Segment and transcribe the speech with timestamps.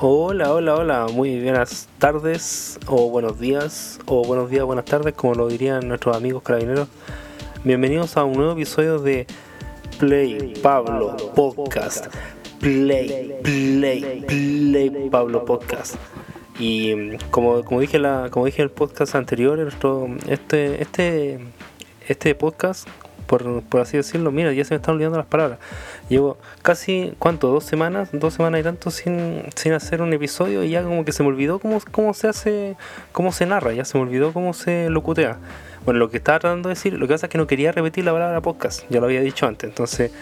[0.00, 5.34] Hola, hola, hola, muy buenas tardes o buenos días o buenos días, buenas tardes, como
[5.34, 6.88] lo dirían nuestros amigos carabineros.
[7.62, 9.24] Bienvenidos a un nuevo episodio de
[10.00, 12.06] Play Pablo Podcast.
[12.58, 15.94] Play, Play, Play Pablo Podcast.
[16.58, 21.38] Y mm, como, como dije la, como dije en el podcast anterior, nuestro, este, este,
[22.08, 22.88] este podcast
[23.26, 25.58] por, por, así decirlo, mira, ya se me están olvidando las palabras.
[26.08, 27.48] Llevo casi, ¿cuánto?
[27.48, 31.12] Dos semanas, dos semanas y tanto sin, sin hacer un episodio y ya como que
[31.12, 32.76] se me olvidó cómo, cómo se hace,
[33.12, 35.38] cómo se narra, ya se me olvidó cómo se locutea.
[35.84, 38.04] Bueno, lo que estaba tratando de decir, lo que pasa es que no quería repetir
[38.04, 40.12] la palabra podcast, ya lo había dicho antes, entonces...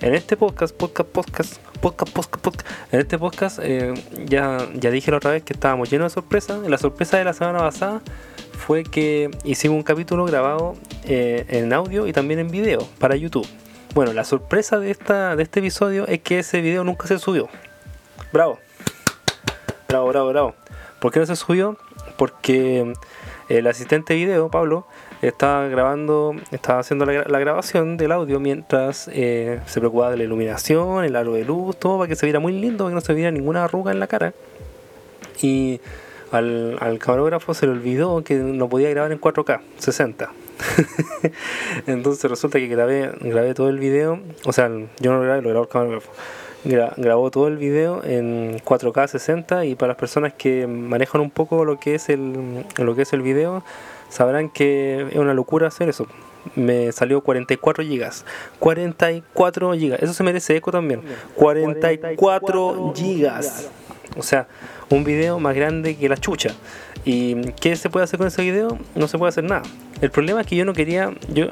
[0.00, 3.94] En este podcast, podcast, podcast, podcast, podcast, podcast en este podcast eh,
[4.26, 6.68] ya, ya dije la otra vez que estábamos llenos de sorpresas.
[6.68, 8.02] La sorpresa de la semana pasada
[8.64, 10.74] fue que hicimos un capítulo grabado
[11.04, 13.46] eh, en audio y también en video para YouTube.
[13.94, 17.50] Bueno, la sorpresa de, esta, de este episodio es que ese video nunca se subió.
[18.32, 18.58] Bravo.
[19.86, 20.54] Bravo, bravo, bravo.
[20.98, 21.76] ¿Por qué no se subió?
[22.16, 22.94] Porque
[23.50, 24.86] el asistente de video, Pablo,
[25.20, 30.24] estaba grabando, estaba haciendo la, la grabación del audio mientras eh, se preocupaba de la
[30.24, 33.00] iluminación, el aro de luz, todo para que se viera muy lindo, para que no
[33.02, 34.32] se viera ninguna arruga en la cara.
[35.42, 35.82] Y
[36.34, 40.30] al, al, camarógrafo se le olvidó que no podía grabar en 4K 60.
[41.86, 44.68] Entonces resulta que grabé, grabé todo el video, o sea,
[45.00, 46.10] yo no lo grabé, lo grabó el camarógrafo.
[46.64, 51.30] Gra grabó todo el video en 4K 60 y para las personas que manejan un
[51.30, 53.62] poco lo que es el, lo que es el video,
[54.08, 56.06] sabrán que es una locura hacer eso.
[56.56, 58.24] Me salió 44 gigas.
[58.60, 60.02] 44 gigas.
[60.02, 61.02] Eso se merece eco también.
[61.34, 63.68] 44 gigas.
[64.16, 64.46] O sea,
[64.90, 66.54] un video más grande que la chucha.
[67.04, 68.78] ¿Y qué se puede hacer con ese video?
[68.94, 69.62] No se puede hacer nada.
[70.00, 71.48] El problema es que yo no quería, yo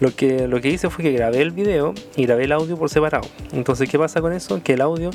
[0.00, 2.90] lo que, lo que hice fue que grabé el video y grabé el audio por
[2.90, 3.28] separado.
[3.52, 4.62] Entonces, ¿qué pasa con eso?
[4.62, 5.10] Que el audio,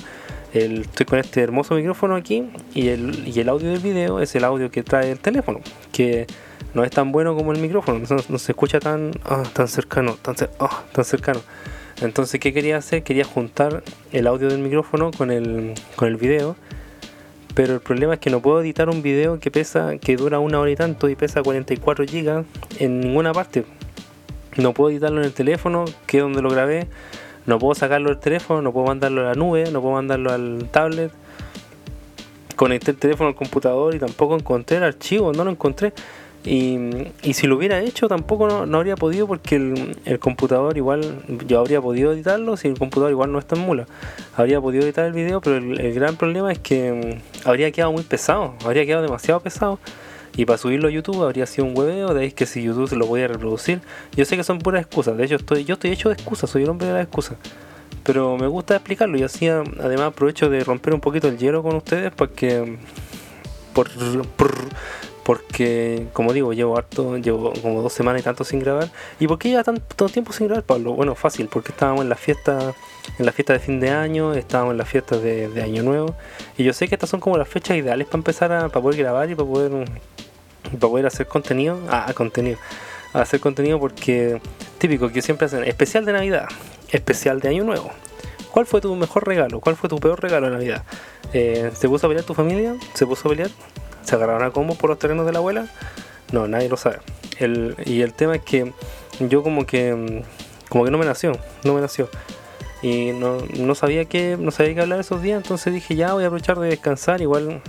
[0.54, 4.36] el, estoy con este hermoso micrófono aquí y el, y el audio del video es
[4.36, 6.28] el audio que trae el teléfono, que
[6.74, 10.16] no es tan bueno como el micrófono, no, no se escucha tan, oh, tan cercano,
[10.22, 11.42] tan, oh, tan cercano.
[12.02, 13.04] Entonces, ¿qué quería hacer?
[13.04, 13.84] Quería juntar
[14.14, 16.56] el audio del micrófono con el, con el video
[17.56, 20.60] pero el problema es que no puedo editar un video que pesa que dura una
[20.60, 22.46] hora y tanto y pesa 44 GB
[22.80, 23.66] en ninguna parte.
[24.58, 26.88] No puedo editarlo en el teléfono que es donde lo grabé.
[27.46, 30.70] No puedo sacarlo del teléfono no puedo mandarlo a la nube no puedo mandarlo al
[30.72, 31.12] tablet.
[32.56, 35.94] Conecté el teléfono al computador y tampoco encontré el archivo no lo encontré
[36.46, 39.56] y, si lo hubiera hecho tampoco no, habría podido porque
[40.06, 43.88] el, computador igual, yo habría podido editarlo si el computador igual no está en mula.
[44.36, 48.04] Habría podido editar el video, pero el, gran problema es que mm, habría quedado muy
[48.04, 49.80] pesado, habría quedado demasiado pesado.
[50.38, 52.96] Y para subirlo a YouTube habría sido un hueveo, de ahí que si YouTube se
[52.96, 53.82] lo podía reproducir.
[54.16, 56.64] Yo sé que son puras excusas, de hecho estoy, yo estoy hecho de excusas, soy
[56.64, 57.38] el hombre de las excusas.
[58.04, 61.76] Pero me gusta explicarlo y así además aprovecho de romper un poquito el hielo con
[61.76, 62.78] ustedes porque
[63.74, 63.90] por,
[64.38, 64.54] por
[65.30, 69.38] porque como digo llevo harto llevo como dos semanas y tanto sin grabar y por
[69.38, 72.74] qué lleva tanto tiempo sin grabar Pablo bueno fácil porque estábamos en la fiesta
[73.20, 76.16] en la fiesta de fin de año estábamos en la fiesta de, año nuevo
[76.58, 78.98] y yo sé que estas son como las fechas ideales para empezar a para poder
[78.98, 79.86] grabar y para poder
[80.64, 82.58] para poder hacer contenido ah contenido
[83.14, 84.42] hacer contenido porque
[84.80, 86.48] típico que siempre hacen especial de navidad
[86.92, 87.92] especial de año nuevo
[88.52, 89.60] ¿Cuál fue tu mejor regalo?
[89.60, 90.84] ¿Cuál fue tu peor regalo de Navidad?
[91.34, 92.76] Eh, ¿Se puso a pelear tu familia?
[92.96, 93.52] ¿Se puso a pelear?
[94.04, 95.68] ¿Se agarraron a combos por los terrenos de la abuela?
[96.32, 97.00] No, nadie lo sabe.
[97.40, 98.74] El, y el tema es que
[99.20, 100.24] yo como que
[100.70, 101.34] como que no me nació,
[101.64, 102.10] no me nació.
[102.82, 106.24] Y no, no sabía que no sabía qué hablar esos días, entonces dije ya voy
[106.24, 107.62] a aprovechar de descansar, igual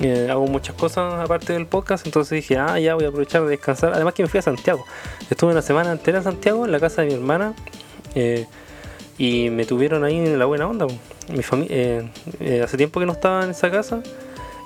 [0.00, 3.50] eh, hago muchas cosas aparte del podcast, entonces dije ah ya voy a aprovechar de
[3.50, 3.92] descansar.
[3.94, 4.84] Además que me fui a Santiago.
[5.30, 7.54] Estuve una semana entera en Santiago, en la casa de mi hermana.
[8.14, 8.46] Eh,
[9.16, 10.86] y me tuvieron ahí en la buena onda.
[11.28, 11.76] Mi familia,
[12.40, 14.02] eh, hace tiempo que no estaba en esa casa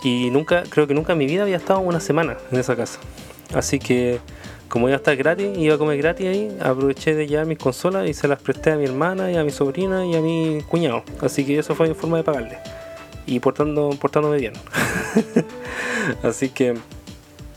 [0.03, 3.00] y nunca, creo que nunca en mi vida había estado una semana en esa casa.
[3.54, 4.20] Así que
[4.69, 8.06] como iba a estar gratis, iba a comer gratis ahí, aproveché de llevar mis consolas
[8.06, 11.03] y se las presté a mi hermana y a mi sobrina y a mi cuñado.
[11.22, 12.58] Así que eso fue mi forma de pagarle.
[13.26, 14.52] Y portando, portándome bien.
[16.23, 16.75] Así que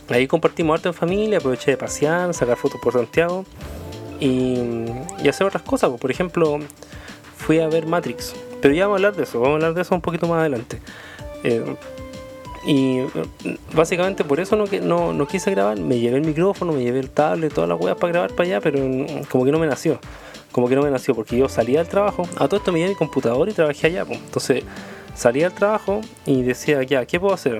[0.09, 3.45] ahí compartimos arte en familia, aproveché de pasear, sacar fotos por Santiago
[4.19, 4.85] y,
[5.21, 5.91] y hacer otras cosas.
[5.99, 6.59] Por ejemplo,
[7.35, 8.33] fui a ver Matrix.
[8.61, 10.39] Pero ya vamos a hablar de eso, vamos a hablar de eso un poquito más
[10.39, 10.79] adelante.
[11.43, 11.75] Eh,
[12.65, 12.99] y
[13.73, 15.79] básicamente por eso no, no, no, quise grabar.
[15.79, 18.61] Me llevé el micrófono, me llevé el tablet, todas las weas para grabar para allá,
[18.61, 18.79] pero
[19.29, 19.99] como que no me nació.
[20.51, 22.91] Como que no me nació, porque yo salía del trabajo, a todo esto me llevé
[22.91, 24.05] mi computador y trabajé allá.
[24.09, 24.63] Entonces
[25.15, 27.59] salía del trabajo y decía, ya, ¿qué puedo hacer?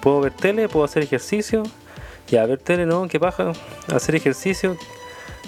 [0.00, 0.68] ¿Puedo ver tele?
[0.68, 1.62] ¿Puedo hacer ejercicio?
[2.28, 3.52] Ya, ver tele, no, ¿qué paja?
[3.92, 4.76] Hacer ejercicio,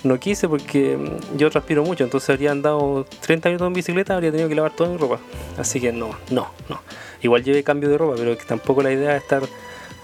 [0.04, 0.98] no quise porque
[1.36, 4.90] yo transpiro mucho, entonces habría andado 30 minutos en bicicleta, habría tenido que lavar toda
[4.90, 5.18] mi ropa.
[5.58, 6.80] Así que no, no, no.
[7.22, 9.42] Igual llevé cambio de ropa, pero que tampoco la idea es estar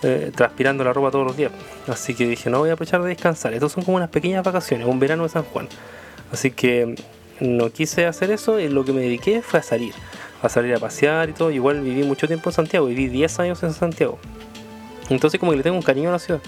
[0.02, 1.52] eh, transpirando la ropa todos los días.
[1.86, 3.54] Así que dije, no voy a aprovechar de descansar.
[3.54, 5.68] Estos son como unas pequeñas vacaciones, un verano de San Juan.
[6.32, 6.96] Así que
[7.40, 9.94] no quise hacer eso y lo que me dediqué fue a salir.
[10.42, 11.50] A salir a pasear y todo.
[11.50, 14.18] Igual viví mucho tiempo en Santiago, viví 10 años en Santiago.
[15.08, 16.40] Entonces como que le tengo un cariño a la ciudad.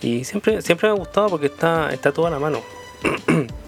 [0.00, 2.60] Y siempre, siempre me ha gustado porque está, está toda a la mano.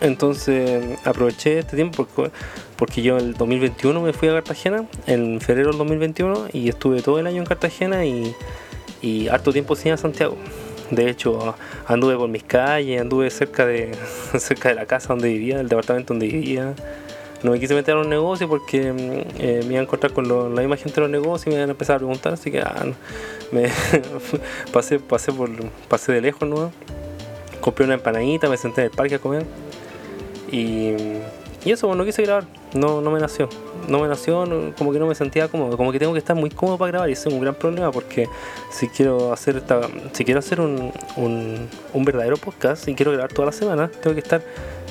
[0.00, 2.30] Entonces aproveché este tiempo porque,
[2.76, 7.18] porque yo el 2021 me fui a Cartagena, en febrero del 2021, y estuve todo
[7.18, 8.34] el año en Cartagena y,
[9.00, 10.36] y harto tiempo sin a Santiago.
[10.90, 11.56] De hecho,
[11.86, 13.92] anduve por mis calles, anduve cerca de,
[14.38, 16.74] cerca de la casa donde vivía, del departamento donde vivía.
[17.42, 20.28] No me quise meter a un negocio porque mm, eh, me iba a encontrar con
[20.28, 22.60] la misma gente de los negocios y me iban a empezar a preguntar, así que
[22.60, 22.86] ah,
[24.72, 25.50] pasé, pasé, por,
[25.88, 26.70] pasé de lejos, ¿no?
[27.60, 29.44] Compré una empanadita, me senté en el parque a comer
[30.56, 30.96] y,
[31.64, 32.44] y eso, no quise grabar,
[32.74, 33.48] no, no me nació.
[33.88, 34.44] No me nació,
[34.76, 37.08] como que no me sentía cómodo, como que tengo que estar muy cómodo para grabar
[37.08, 38.28] y ese es un gran problema porque
[38.70, 39.82] si quiero hacer esta,
[40.12, 44.14] si quiero hacer un, un, un verdadero podcast y quiero grabar toda la semana, tengo
[44.14, 44.42] que estar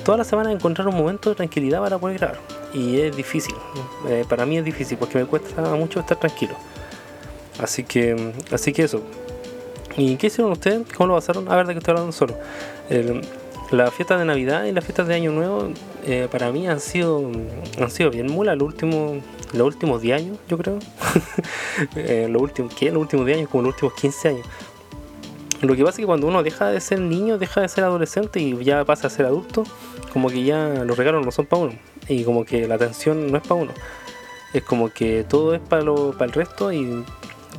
[0.06, 2.40] toda la semana encontrar un momento de tranquilidad para poder grabar.
[2.74, 3.56] Y es difícil,
[4.08, 6.56] eh, para mí es difícil porque me cuesta mucho estar tranquilo.
[7.60, 9.02] Así que, así que eso.
[9.98, 10.82] ¿Y qué hicieron ustedes?
[10.96, 11.50] ¿Cómo lo pasaron?
[11.50, 12.36] A ver, de que estoy hablando solo.
[13.72, 15.70] Las fiestas de Navidad y las fiestas de Año Nuevo
[16.06, 17.32] eh, para mí han sido
[17.80, 19.18] han sido bien mula los últimos
[19.54, 20.80] los últimos 10 años yo creo.
[21.98, 22.90] Eh, los últimos ¿qué?
[22.90, 24.48] los últimos 10 años como los últimos 15 años.
[25.62, 28.40] Lo que pasa es que cuando uno deja de ser niño deja de ser adolescente
[28.40, 29.64] y ya pasa a ser adulto
[30.14, 31.74] como que ya los regalos no son para uno
[32.08, 33.72] y como que la atención no es para uno.
[34.54, 37.04] Es como que todo es para lo, para el resto y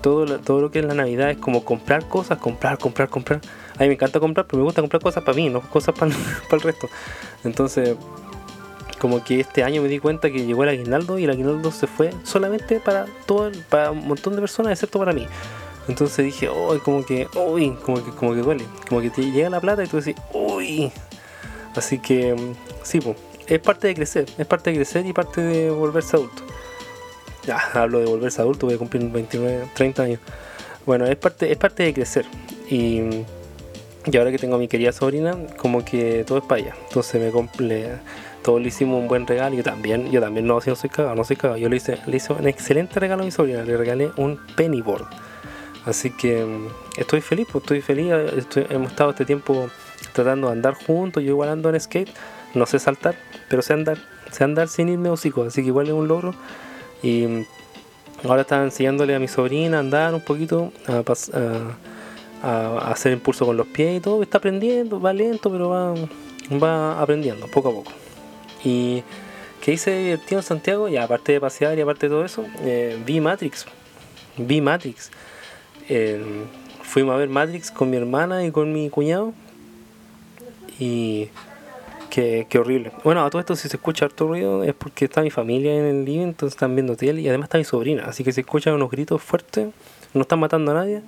[0.07, 3.41] todo, todo lo que es la Navidad es como comprar cosas comprar comprar comprar
[3.77, 6.13] a mí me encanta comprar, pero me gusta comprar cosas para mí, no cosas para,
[6.53, 6.89] el resto.
[7.43, 7.97] Entonces,
[9.01, 11.89] como que este año me di cuenta que llegó el aguinaldo y el aguinaldo se
[11.89, 15.27] fue solamente para todo para un montón de personas excepto para mí.
[15.89, 19.51] Entonces dije, uy, como que, uy, como que, como que duele, como que te llega
[19.51, 20.93] la plata y tú decís, uy.
[21.75, 22.37] Así que,
[22.85, 23.17] sí, pues,
[23.49, 26.45] es parte de crecer, es parte de crecer y parte de volverse adulto.
[27.47, 30.21] Ya, hablo de volverse adulto, voy a cumplir 29, 30 años.
[30.85, 32.27] Bueno, es parte, es parte de crecer.
[32.71, 33.25] Y
[34.09, 36.75] y ahora que tengo a mi querida sobrina, como que todo es para ella.
[36.87, 37.89] Entonces me compré,
[38.43, 39.57] todos le hicimos un buen regalo.
[39.57, 41.59] Yo también, yo también no, soy cagado, no soy cagado.
[41.59, 45.07] Yo le hice, le hice un excelente regalo a mi sobrina, le regalé un pennyboard.
[45.87, 48.13] Así que mm, estoy feliz, pues estoy feliz.
[48.71, 49.69] hemos estado este tiempo
[50.13, 51.25] tratando de andar juntos.
[51.25, 52.11] Yo igual ando en skate,
[52.55, 53.17] no sé saltar,
[53.49, 53.99] pero sé andar,
[54.31, 56.33] sé andar sin irme hocico, así que igual es un logro.
[57.03, 57.45] Y
[58.25, 61.03] ahora estaba enseñándole a mi sobrina a andar un poquito, a,
[62.91, 65.95] hacer impulso con los pies y todo, está aprendiendo, va lento, pero va,
[66.63, 67.93] va aprendiendo poco a poco.
[68.65, 69.03] Y
[69.61, 73.01] que hice divertido en Santiago, y aparte de pasear y aparte de todo eso, eh,
[73.05, 73.67] vi Matrix.
[74.37, 75.11] Vi Matrix.
[76.83, 79.33] Fuimos a ver Matrix con mi hermana y con mi cuñado.
[80.79, 81.31] Y
[82.11, 82.93] qué, horrible.
[83.05, 85.85] Bueno, a todo esto si se escucha harto ruido es porque está mi familia en
[85.85, 88.05] el living, entonces están viendo tele y además está mi sobrina.
[88.07, 89.69] Así que si escuchan unos gritos fuertes,
[90.15, 91.03] no están matando a nadie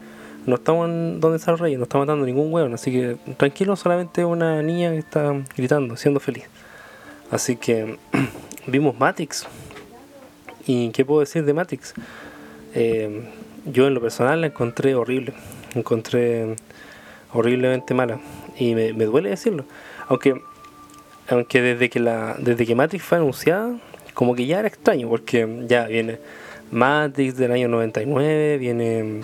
[0.48, 0.88] no estamos
[1.20, 4.90] donde está el rey, no está matando ningún hueón, así que tranquilo, solamente una niña
[4.92, 6.44] que está gritando, siendo feliz.
[7.30, 7.98] Así que
[8.66, 9.46] vimos Matrix.
[10.66, 11.94] ¿Y qué puedo decir de Matrix?
[12.74, 13.28] Eh,
[13.66, 15.34] yo en lo personal la encontré horrible,
[15.74, 16.56] encontré
[17.34, 18.18] horriblemente mala
[18.58, 19.64] y me, duele decirlo.
[20.08, 20.40] Aunque
[21.28, 23.78] aunque desde que la desde que Matrix fue anunciada,
[24.14, 26.18] como que ya era extraño porque ya viene
[26.70, 29.22] Matrix del año 99, viene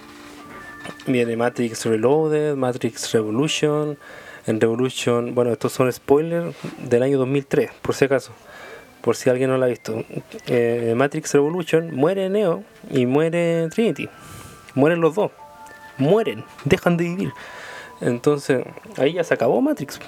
[1.07, 3.99] Viene Matrix Reloaded, Matrix Revolution.
[4.47, 8.33] En Revolution, bueno, estos son spoilers del año 2003, por si acaso,
[9.01, 10.05] por si alguien no lo ha visto.
[10.47, 14.09] Eh, Matrix Revolution muere Neo y muere Trinity.
[14.75, 15.31] Mueren los dos.
[15.97, 17.33] Mueren, dejan de vivir.
[18.03, 18.65] Entonces,
[18.99, 19.99] ahí ya se acabó Matrix.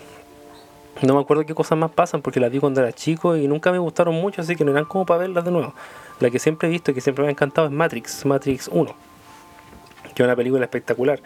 [1.02, 3.70] No me acuerdo qué cosas más pasan porque las vi cuando era chico y nunca
[3.70, 5.74] me gustaron mucho, así que no eran como para verlas de nuevo.
[6.20, 9.06] La que siempre he visto y que siempre me ha encantado es Matrix, Matrix 1
[10.16, 11.20] que es una película espectacular.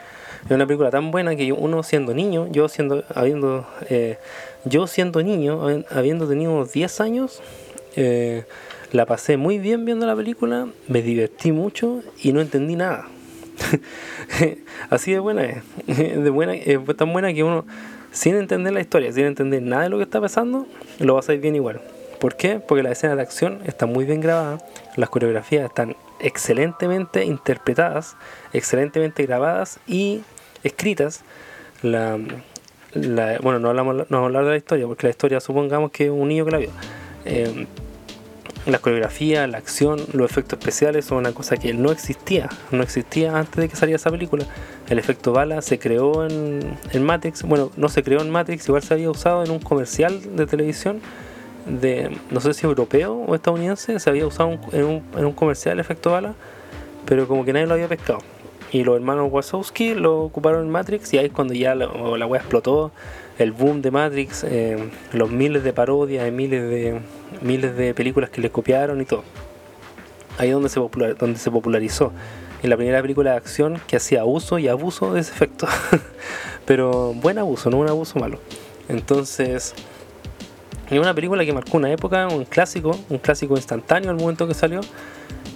[0.45, 4.19] Es una película tan buena que uno siendo niño, yo siendo, habiendo, eh,
[4.65, 5.61] yo siendo niño,
[5.91, 7.41] habiendo tenido unos 10 años,
[7.95, 8.47] eh,
[8.91, 13.07] la pasé muy bien viendo la película, me divertí mucho y no entendí nada.
[14.91, 17.65] Así de buena es, de buena, es tan buena que uno,
[18.13, 20.67] sin entender la historia, sin entender nada de lo que está pasando,
[20.99, 21.81] lo hacer bien igual.
[22.19, 22.61] ¿Por qué?
[22.61, 24.63] Porque las escenas de acción están muy bien grabadas,
[24.97, 28.17] las coreografías están excelentemente interpretadas,
[28.53, 30.23] excelentemente grabadas y
[30.63, 31.23] escritas.
[31.83, 32.19] La,
[33.43, 36.29] bueno, no, hablamos, no hablar de la historia, porque la historia supongamos que es un
[36.29, 36.71] niño que la vio.
[37.25, 37.67] Eh,
[38.67, 43.37] la coreografía, la acción, los efectos especiales son una cosa que no existía, no existía
[43.37, 44.45] antes de que saliera esa película.
[44.89, 48.83] El efecto bala se creó en, en Matrix, bueno, no se creó en Matrix, igual
[48.83, 51.01] se había usado en un comercial de televisión
[51.67, 55.75] de, no sé si europeo o estadounidense, se había usado en, un, en un comercial
[55.75, 56.35] el efecto bala,
[57.07, 58.21] pero como que nadie lo había pescado.
[58.73, 62.27] Y los hermanos Wazowski lo ocuparon en Matrix y ahí es cuando ya la, la
[62.27, 62.93] wea explotó,
[63.39, 67.01] el boom de Matrix, eh, los miles de parodias, miles de
[67.43, 69.25] miles de películas que le copiaron y todo.
[70.39, 72.13] Ahí es donde se, popular, donde se popularizó.
[72.63, 75.67] En la primera película de acción que hacía uso y abuso de ese efecto.
[76.67, 78.39] Pero buen abuso, no un abuso malo.
[78.89, 79.75] Entonces,
[80.91, 84.55] es una película que marcó una época, un clásico, un clásico instantáneo al momento que
[84.55, 84.81] salió.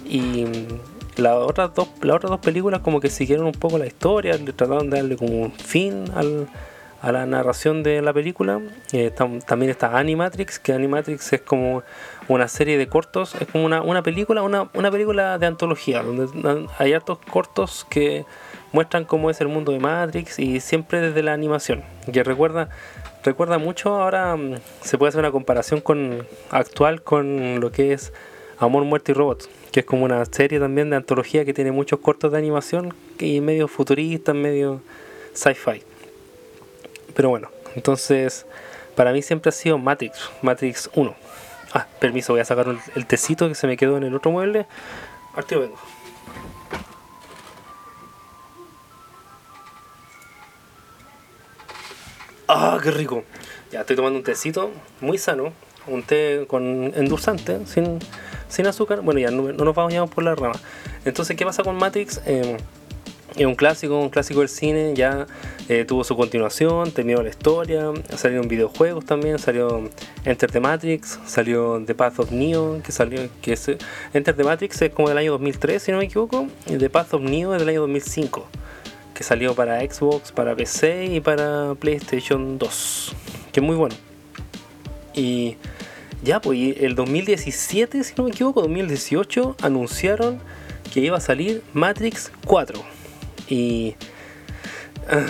[0.07, 0.45] Y
[1.17, 4.89] las otras dos, las otras dos películas como que siguieron un poco la historia, trataron
[4.89, 6.47] de darle como un fin al,
[7.01, 8.61] a la narración de la película.
[8.91, 11.83] Eh, también está Animatrix, que Animatrix es como
[12.27, 16.67] una serie de cortos, es como una, una película, una, una película de antología, donde
[16.77, 18.25] hay hartos cortos que
[18.71, 22.69] muestran cómo es el mundo de Matrix y siempre desde la animación, que recuerda
[23.23, 28.13] recuerda mucho ahora mm, se puede hacer una comparación con actual con lo que es
[28.59, 31.99] Amor, Muerte y Robots, que es como una serie también de antología que tiene muchos
[31.99, 34.79] cortos de animación y medio futuristas, medio
[35.33, 35.83] sci-fi.
[37.13, 38.45] Pero bueno, entonces
[38.95, 41.13] para mí siempre ha sido Matrix, Matrix 1.
[41.73, 44.65] Ah, permiso, voy a sacar el, tecito que se me quedó en el otro mueble.
[45.33, 45.77] Ahorita vengo.
[52.47, 53.25] ¡Ah, qué rico!
[53.73, 55.51] Ya estoy tomando un tecito muy sano,
[55.87, 57.99] un té con endulzante, sin,
[58.55, 59.01] sin azúcar.
[59.01, 60.59] Bueno, ya no, nos vamos por la rama.
[61.03, 62.21] Entonces, ¿qué pasa con Matrix?
[62.25, 62.57] Eh,
[63.35, 65.27] es un clásico, un clásico del cine, ya
[65.67, 69.89] eh, tuvo su continuación, terminó la historia, salieron videojuegos también, salió
[70.23, 73.69] Enter the Matrix, salió The Path of Neo, que salió, que es,
[74.13, 77.15] Enter the Matrix es como del año 2003 si no me equivoco, y The Path
[77.15, 78.47] of Neo es del año 2005,
[79.13, 83.15] que salió para Xbox, para PC y para PlayStation 2,
[83.51, 83.95] que es muy bueno.
[85.13, 85.57] Y
[86.23, 90.39] ya, pues el 2017, si no me equivoco, 2018, anunciaron
[90.93, 92.79] que iba a salir Matrix 4
[93.49, 93.95] y,
[95.09, 95.25] ah,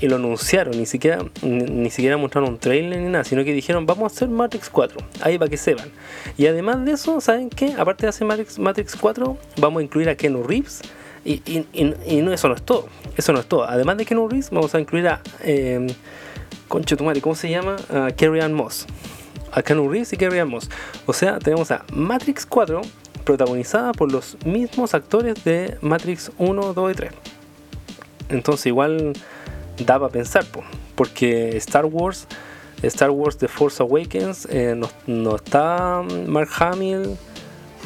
[0.00, 3.86] y lo anunciaron, ni siquiera, ni, siquiera mostraron un trailer ni nada, sino que dijeron
[3.86, 5.90] vamos a hacer Matrix 4, ahí para que sepan.
[6.36, 7.74] Y además de eso, ¿saben qué?
[7.78, 10.82] Aparte de hacer Matrix, Matrix 4, vamos a incluir a Kenu Reeves.
[11.26, 13.64] Y, y, no, eso no es todo, eso no es todo.
[13.64, 15.22] Además de Kenu Reeves, vamos a incluir a...
[15.42, 15.86] Eh,
[16.68, 17.76] ¿cómo se llama?
[17.90, 18.08] A
[18.44, 18.86] Ann Moss.
[19.54, 20.68] A Kenu Reeves y Carrie Moss.
[21.06, 22.82] O sea, tenemos a Matrix 4
[23.24, 27.12] protagonizada por los mismos actores de Matrix 1, 2 y 3.
[28.28, 29.12] Entonces igual
[29.78, 30.44] daba a pensar,
[30.94, 32.26] porque Star Wars,
[32.82, 37.16] Star Wars The Force Awakens, eh, no, está Mark Hamill.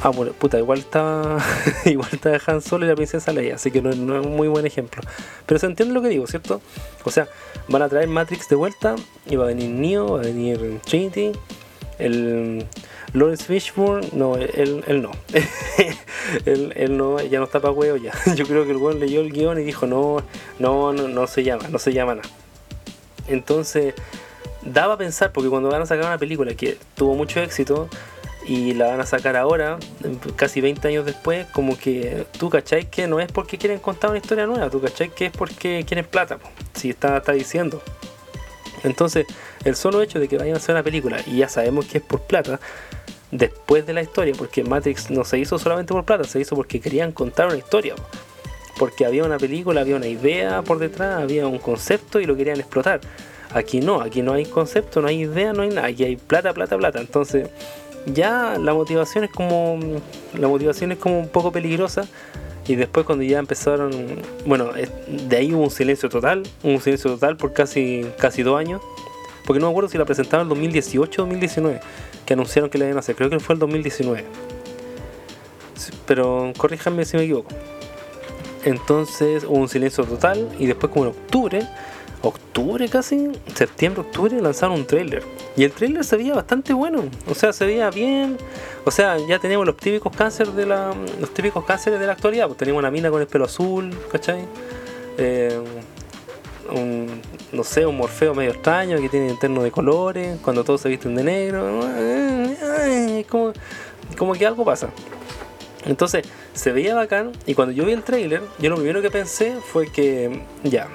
[0.00, 1.38] Ah, bueno, puta, igual está
[1.85, 4.64] igual está Han Solo y la princesa Leia, así que no, es un muy buen
[4.64, 5.02] ejemplo.
[5.45, 6.61] Pero se entiende lo que digo, ¿cierto?
[7.05, 7.28] O sea,
[7.69, 8.95] van a traer Matrix de vuelta
[9.26, 11.33] y va a venir Neo, va a venir Trinity,
[11.99, 12.64] el
[13.12, 15.11] Lawrence Fishburne, no, él, él no.
[16.47, 18.12] él, no, ya no está para huevo ya.
[18.37, 20.23] Yo creo que el weón leyó el guion y dijo, no,
[20.61, 22.28] no, no, no se llama, no se llama nada.
[23.26, 23.95] Entonces,
[24.62, 27.88] daba a pensar, porque cuando van a sacar una película que tuvo mucho éxito
[28.49, 29.78] y la van a sacar ahora,
[30.35, 34.19] casi 20 años después, como que tú cacháis que no es porque quieren contar una
[34.19, 36.38] historia nueva, tú cacháis que es porque quieren plata,
[36.73, 37.83] si está, está diciendo.
[38.85, 39.26] Entonces,
[39.64, 42.05] el solo hecho de que vayan a hacer una película y ya sabemos que es
[42.05, 42.59] por plata,
[43.31, 46.81] después de la historia, porque Matrix no se hizo solamente por plata, se hizo porque
[46.81, 47.95] querían contar una historia.
[48.78, 52.61] Porque había una película, había una idea por detrás, había un concepto y lo querían
[52.61, 53.00] explotar.
[53.50, 56.55] Aquí no, aquí no hay concepto, no hay idea, no hay nada, aquí hay plata,
[56.55, 57.00] plata, plata.
[57.00, 57.49] Entonces,
[58.07, 59.78] ya la motivación es como
[60.35, 62.07] la motivación es como un poco peligrosa
[62.67, 63.90] y después cuando ya empezaron
[64.47, 64.71] bueno
[65.09, 68.81] de ahí hubo un silencio total un silencio total por casi casi dos años
[69.47, 71.81] porque no me acuerdo si la presentaron en 2018 o 2019
[72.28, 73.17] que anunciaron que la iban a hacer.
[73.17, 74.23] Creo que fue el 2019.
[76.07, 77.49] Pero corríjanme si me equivoco.
[78.67, 81.67] Entonces hubo un silencio total y después como en octubre,
[82.22, 85.22] octubre casi, septiembre, octubre, lanzaron un trailer.
[85.56, 87.04] Y el trailer se veía bastante bueno.
[87.28, 88.37] O sea, se veía bien.
[88.84, 90.94] O sea, ya tenemos los típicos cánceres de la.
[91.20, 92.46] los típicos cánceres de la actualidad.
[92.46, 94.44] Pues tenemos una mina con el pelo azul, ¿cachai?
[95.18, 95.58] Eh,
[96.70, 97.20] un,
[97.52, 101.14] no sé, un morfeo medio extraño que tiene interno de colores, cuando todos se visten
[101.14, 101.80] de negro,
[103.28, 103.52] como,
[104.16, 104.90] como que algo pasa.
[105.87, 109.56] Entonces se veía bacán y cuando yo vi el trailer, yo lo primero que pensé
[109.72, 110.88] fue que ya,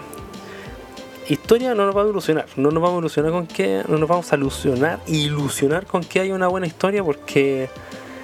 [1.29, 4.09] historia no nos va a ilusionar, no nos vamos a ilusionar con que, no nos
[4.09, 7.69] vamos a ilusionar, ilusionar con que haya una buena historia porque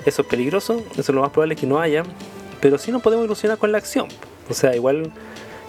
[0.05, 2.03] Eso es peligroso, eso es lo más probable que no haya,
[2.61, 4.07] pero sí nos podemos ilusionar con la acción.
[4.49, 5.11] O sea, igual,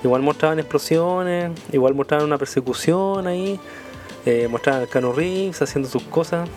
[0.05, 3.59] igual mostraban explosiones, igual mostraban una persecución ahí,
[4.25, 6.49] eh, mostraban al Cano Reeves haciendo sus cosas.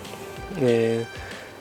[0.62, 1.06] Eh,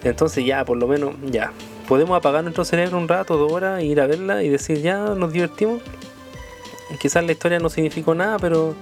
[0.05, 1.53] entonces ya, por lo menos, ya.
[1.89, 5.33] Podemos apagar nuestro cerebro un rato, dos horas, ir a verla y decir, ya, nos
[5.33, 5.83] divertimos.
[6.99, 8.75] Quizás la historia no significó nada, pero...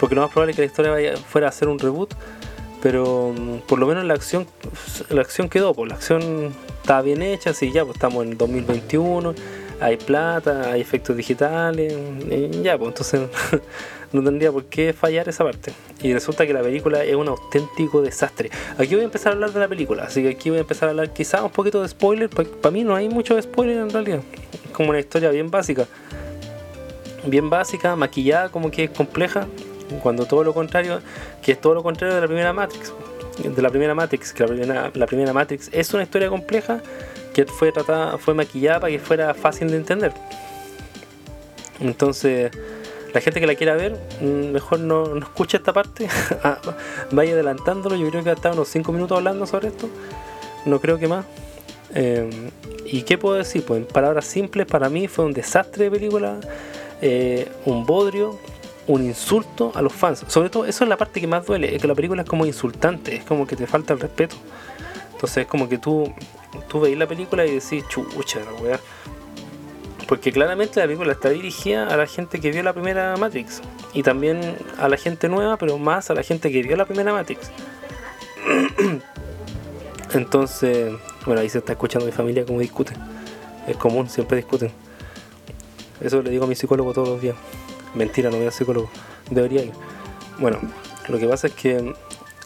[0.00, 2.14] Porque lo más probable es que la historia vaya, fuera a hacer un reboot.
[2.84, 4.46] Pero mm, por lo menos la acción,
[5.08, 6.52] la acción quedó, pues la acción
[6.82, 9.34] está bien hecha, así ya, pues estamos en 2021,
[9.80, 11.94] hay plata, hay efectos digitales,
[12.30, 13.22] y ya, pues entonces
[14.12, 15.72] no tendría por qué fallar esa parte.
[16.02, 18.50] Y resulta que la película es un auténtico desastre.
[18.76, 20.88] Aquí voy a empezar a hablar de la película, así que aquí voy a empezar
[20.88, 24.20] a hablar quizás un poquito de spoiler, para mí no hay mucho spoiler en realidad,
[24.62, 25.86] es como una historia bien básica.
[27.26, 29.46] Bien básica, maquillada, como que es compleja,
[30.02, 31.00] cuando todo lo contrario,
[31.42, 32.92] que es todo lo contrario de la primera Matrix
[33.42, 36.80] de la primera Matrix, que la primera, la primera Matrix es una historia compleja
[37.32, 40.12] que fue tratada, fue maquillada para que fuera fácil de entender.
[41.80, 42.52] Entonces,
[43.12, 46.08] la gente que la quiera ver, mm, mejor no, no escuche esta parte,
[46.44, 46.58] ah,
[47.10, 47.96] vaya adelantándolo.
[47.96, 49.88] Yo creo que hasta unos 5 minutos hablando sobre esto,
[50.64, 51.24] no creo que más.
[51.94, 52.50] Eh,
[52.86, 53.64] ¿Y qué puedo decir?
[53.64, 56.38] Pues en palabras simples, para mí fue un desastre de película,
[57.06, 58.38] eh, un bodrio,
[58.86, 60.24] un insulto a los fans.
[60.26, 62.46] Sobre todo, eso es la parte que más duele, es que la película es como
[62.46, 64.36] insultante, es como que te falta el respeto.
[65.12, 66.10] Entonces es como que tú,
[66.66, 68.80] tú veis la película y decís, chucha, la weá.
[70.08, 73.60] Porque claramente la película está dirigida a la gente que vio la primera Matrix.
[73.92, 77.12] Y también a la gente nueva, pero más a la gente que vio la primera
[77.12, 77.50] Matrix.
[80.14, 80.94] Entonces,
[81.26, 82.96] bueno, ahí se está escuchando mi familia como discuten.
[83.68, 84.72] Es común, siempre discuten.
[86.04, 87.36] Eso le digo a mi psicólogo todos los días.
[87.94, 88.90] Mentira, no voy a psicólogo.
[89.30, 89.72] Debería ir.
[90.38, 90.58] Bueno,
[91.08, 91.94] lo que pasa es que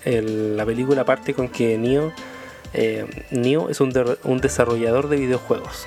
[0.05, 2.13] la película parte con que Neo,
[2.73, 3.93] eh, Neo es un,
[4.25, 5.87] un desarrollador de videojuegos.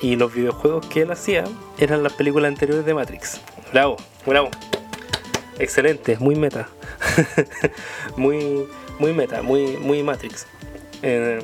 [0.00, 1.44] Y los videojuegos que él hacía
[1.78, 3.40] eran las películas anteriores de Matrix.
[3.72, 4.50] Bravo, bravo.
[5.58, 6.68] Excelente, muy meta.
[8.16, 8.66] muy,
[9.00, 10.46] muy meta, muy, muy Matrix.
[11.02, 11.40] Eh,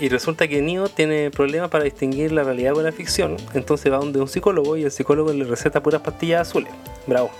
[0.00, 3.36] y resulta que Neo tiene problemas para distinguir la realidad con la ficción.
[3.54, 6.72] Entonces va donde un psicólogo y el psicólogo le receta puras pastillas azules.
[7.06, 7.30] Bravo.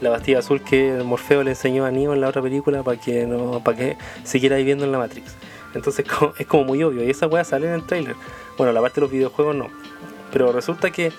[0.00, 3.26] La pastilla azul que Morfeo le enseñó a Neo en la otra película para que
[3.26, 5.34] no para que siguiera viviendo en la Matrix.
[5.74, 6.06] Entonces
[6.38, 7.04] es como muy obvio.
[7.04, 8.14] Y esa weá sale en el trailer.
[8.56, 9.68] Bueno, la parte de los videojuegos no.
[10.32, 11.12] Pero resulta que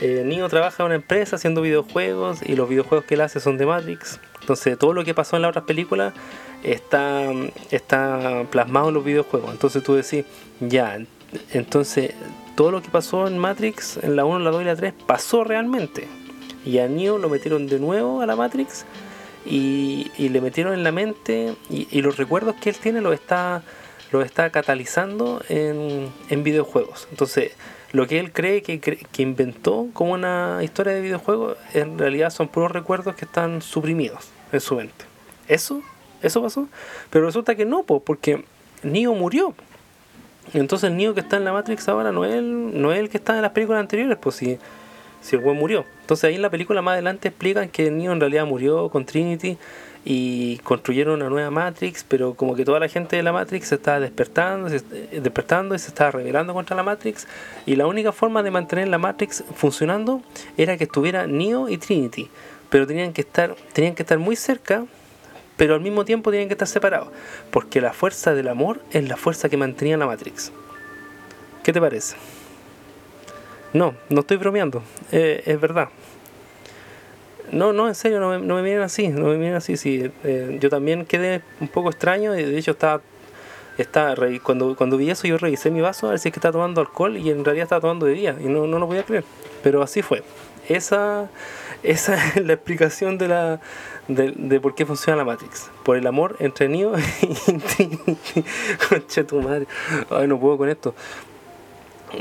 [0.00, 3.66] eh, trabaja en una empresa haciendo videojuegos y los videojuegos que él hace son de
[3.66, 4.20] Matrix.
[4.40, 6.12] Entonces todo lo que pasó en las otras películas
[6.62, 7.30] está,
[7.70, 9.50] está plasmado en los videojuegos.
[9.52, 10.24] Entonces tú decís,
[10.60, 10.98] ya,
[11.52, 12.12] entonces
[12.54, 15.44] todo lo que pasó en Matrix, en la 1, la 2 y la 3, pasó
[15.44, 16.08] realmente.
[16.64, 18.84] Y a Neo lo metieron de nuevo a la Matrix
[19.44, 23.62] y, le metieron en la mente y, los recuerdos que él tiene los está,
[24.24, 27.08] está catalizando en, en videojuegos.
[27.10, 27.52] Entonces,
[27.94, 32.48] lo que él cree que, que inventó como una historia de videojuegos, en realidad son
[32.48, 35.06] puros recuerdos que están suprimidos en su mente.
[35.48, 35.80] Eso
[36.24, 36.68] eso pasó.
[37.10, 38.44] Pero resulta que no, porque
[38.82, 39.54] Neo murió.
[40.54, 43.36] Entonces el Neo que está en la Matrix ahora no es el, no que está
[43.36, 44.58] en las películas anteriores, pues si,
[45.20, 45.84] si el buen murió.
[46.00, 49.56] Entonces ahí en la película más adelante explican que Neo en realidad murió con Trinity
[50.04, 53.76] y construyeron una nueva Matrix, pero como que toda la gente de la Matrix se
[53.76, 54.80] estaba despertando, se,
[55.20, 57.26] despertando y se estaba rebelando contra la Matrix.
[57.64, 60.20] Y la única forma de mantener la Matrix funcionando
[60.56, 62.28] era que estuviera Neo y Trinity.
[62.68, 64.84] Pero tenían que estar, tenían que estar muy cerca
[65.56, 67.08] pero al mismo tiempo tienen que estar separados,
[67.50, 70.52] porque la fuerza del amor es la fuerza que mantenía la Matrix.
[71.62, 72.16] ¿Qué te parece?
[73.72, 75.88] No, no estoy bromeando, eh, es verdad.
[77.52, 79.76] No, no, en serio, no me, no me miren así, no me miren así.
[79.76, 83.02] Sí, eh, yo también quedé un poco extraño de hecho estaba,
[83.78, 86.52] estaba cuando, cuando vi eso yo revisé mi vaso a ver si es que estaba
[86.52, 89.24] tomando alcohol y en realidad estaba tomando bebida y no, no lo podía creer.
[89.62, 90.22] Pero así fue.
[90.68, 91.28] Esa,
[91.82, 93.60] esa es la explicación de la,
[94.08, 95.70] de, de, por qué funciona la Matrix.
[95.82, 98.44] Por el amor entre Neo y
[98.88, 99.66] Concha tu madre.
[100.10, 100.94] Ay, no puedo con esto.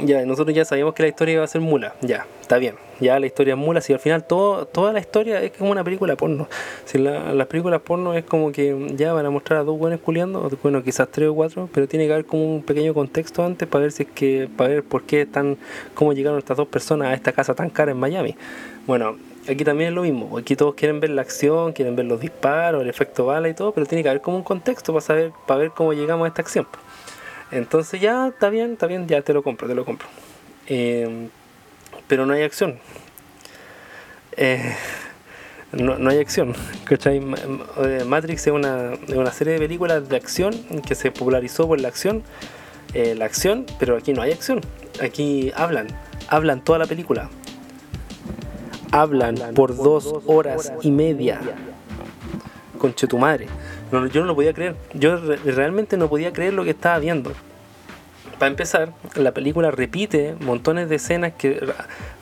[0.01, 1.95] Ya, nosotros ya sabíamos que la historia iba a ser mula.
[2.01, 2.75] Ya, está bien.
[3.03, 3.81] Ya la historia es mula.
[3.81, 6.47] Si al final toda la historia es como una película porno.
[6.85, 9.99] Si la, las películas porno es como que ya van a mostrar a dos buenos
[9.99, 13.67] culiando, bueno, quizás tres o cuatro, pero tiene que haber como un pequeño contexto antes
[13.67, 15.57] para ver si es que, para ver por qué están,
[15.93, 18.37] cómo llegaron estas dos personas a esta casa tan cara en Miami.
[18.87, 19.17] Bueno,
[19.49, 20.37] aquí también es lo mismo.
[20.37, 23.73] Aquí todos quieren ver la acción, quieren ver los disparos, el efecto bala y todo,
[23.73, 26.41] pero tiene que haber como un contexto para saber, para ver cómo llegamos a esta
[26.41, 26.67] acción.
[27.51, 30.07] Entonces ya está bien, está bien, ya te lo compro, te lo compro.
[30.67, 31.27] Eh,
[32.07, 32.79] pero no hay acción.
[34.37, 34.75] Eh,
[35.71, 36.53] no, no, hay acción.
[36.89, 40.53] Eh, Matrix es una, es una serie de películas de acción
[40.87, 42.23] que se popularizó por la acción
[42.93, 44.61] eh, la acción, pero aquí no hay acción.
[45.01, 45.87] Aquí hablan,
[46.27, 47.29] hablan toda la película.
[48.91, 51.39] Hablan por dos horas y media.
[52.77, 53.47] Conche tu madre.
[53.91, 54.75] No, yo no lo podía creer.
[54.93, 57.31] Yo realmente no podía creer lo que estaba viendo.
[58.39, 61.59] Para empezar, la película repite montones de escenas que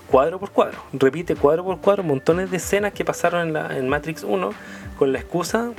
[0.09, 3.87] cuadro por cuadro, repite cuadro por cuadro montones de escenas que pasaron en, la, en
[3.87, 4.49] Matrix 1
[4.97, 5.71] con la excusa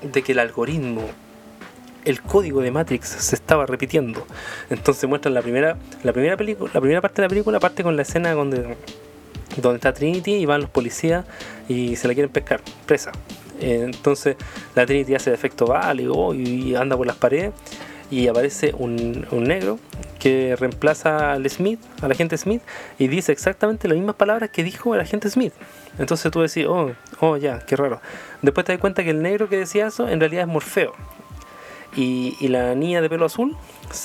[0.00, 1.02] de que el algoritmo
[2.04, 4.26] el código de Matrix se estaba repitiendo.
[4.70, 7.96] Entonces muestran la primera, la primera película, la primera parte de la película parte con
[7.96, 8.76] la escena donde,
[9.56, 11.24] donde está Trinity y van los policías
[11.68, 13.12] y se la quieren pescar, presa.
[13.60, 14.36] Entonces
[14.74, 17.52] la Trinity hace el efecto válido y anda por las paredes
[18.12, 19.78] y aparece un, un, negro
[20.20, 22.60] que reemplaza al Smith, al agente Smith,
[22.98, 25.54] y dice exactamente las mismas palabras que dijo el agente Smith.
[25.98, 28.02] Entonces tú decís, oh, oh, ya, qué raro.
[28.42, 30.92] Después te das cuenta que el negro que decía eso en realidad es Morfeo.
[31.96, 33.56] Y, la niña de pelo azul,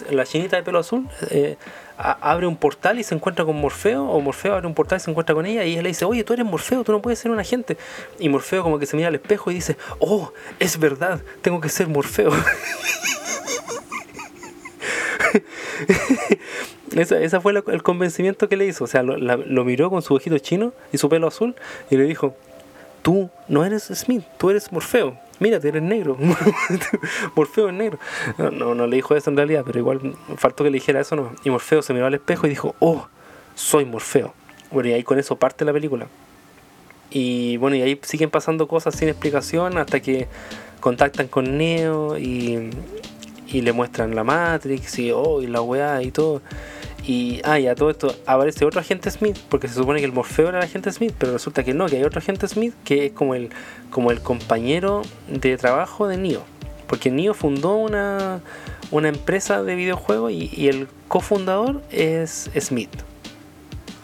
[0.09, 1.57] la chinita de pelo azul, eh,
[1.97, 5.11] abre un portal y se encuentra con Morfeo, o Morfeo abre un portal y se
[5.11, 7.31] encuentra con ella, y ella le dice, oye, tú eres Morfeo, tú no puedes ser
[7.31, 7.77] un agente.
[8.19, 11.67] Y Morfeo como que se mira al espejo y dice, oh, es verdad, tengo que
[11.67, 12.31] ser Morfeo.
[16.95, 18.83] esa, fue el convencimiento que le hizo.
[18.83, 21.55] O sea, lo, miró con su ojito chino y su pelo azul
[21.89, 22.35] y le dijo,
[23.01, 26.17] tú no eres Smith, tú eres Morfeo mírate, eres negro.
[27.35, 27.99] Morfeo es negro.
[28.37, 31.15] No, no, le dijo eso en realidad, pero igual faltó que le dijera eso.
[31.15, 31.31] No.
[31.43, 33.07] Y Morfeo se miró al espejo y dijo, oh,
[33.55, 34.33] soy Morfeo.
[34.71, 36.07] Bueno, y ahí con eso parte la película.
[37.09, 40.27] Y bueno, y ahí siguen pasando cosas sin explicación hasta que
[40.79, 42.69] contactan con Neo y,
[43.47, 46.41] y le muestran la Matrix y, oh, y la weá y todo.
[47.05, 50.11] Y, ah, y a todo esto aparece otro agente Smith, porque se supone que el
[50.11, 53.05] Morfeo era el agente Smith, pero resulta que no, que hay otro agente Smith que
[53.05, 53.49] es como el,
[53.89, 56.43] como el compañero de trabajo de Neo.
[56.87, 58.41] Porque Neo fundó una,
[58.91, 62.91] una empresa de videojuegos y, el cofundador es Smith.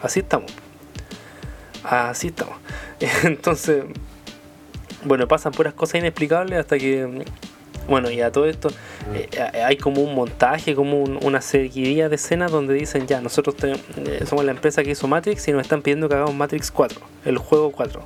[0.02, 0.50] Así estamos.
[1.82, 2.56] Así estamos.
[3.24, 3.84] Entonces,
[5.04, 7.24] bueno, pasan puras cosas inexplicables hasta que
[7.88, 8.68] bueno, y a todo esto
[9.14, 13.56] eh, eh, hay como un montaje, como una seguidilla de escenas donde dicen, ya, nosotros
[13.62, 17.00] eh, somos la empresa que hizo Matrix y nos están pidiendo que hagamos Matrix 4,
[17.24, 18.02] el juego 4.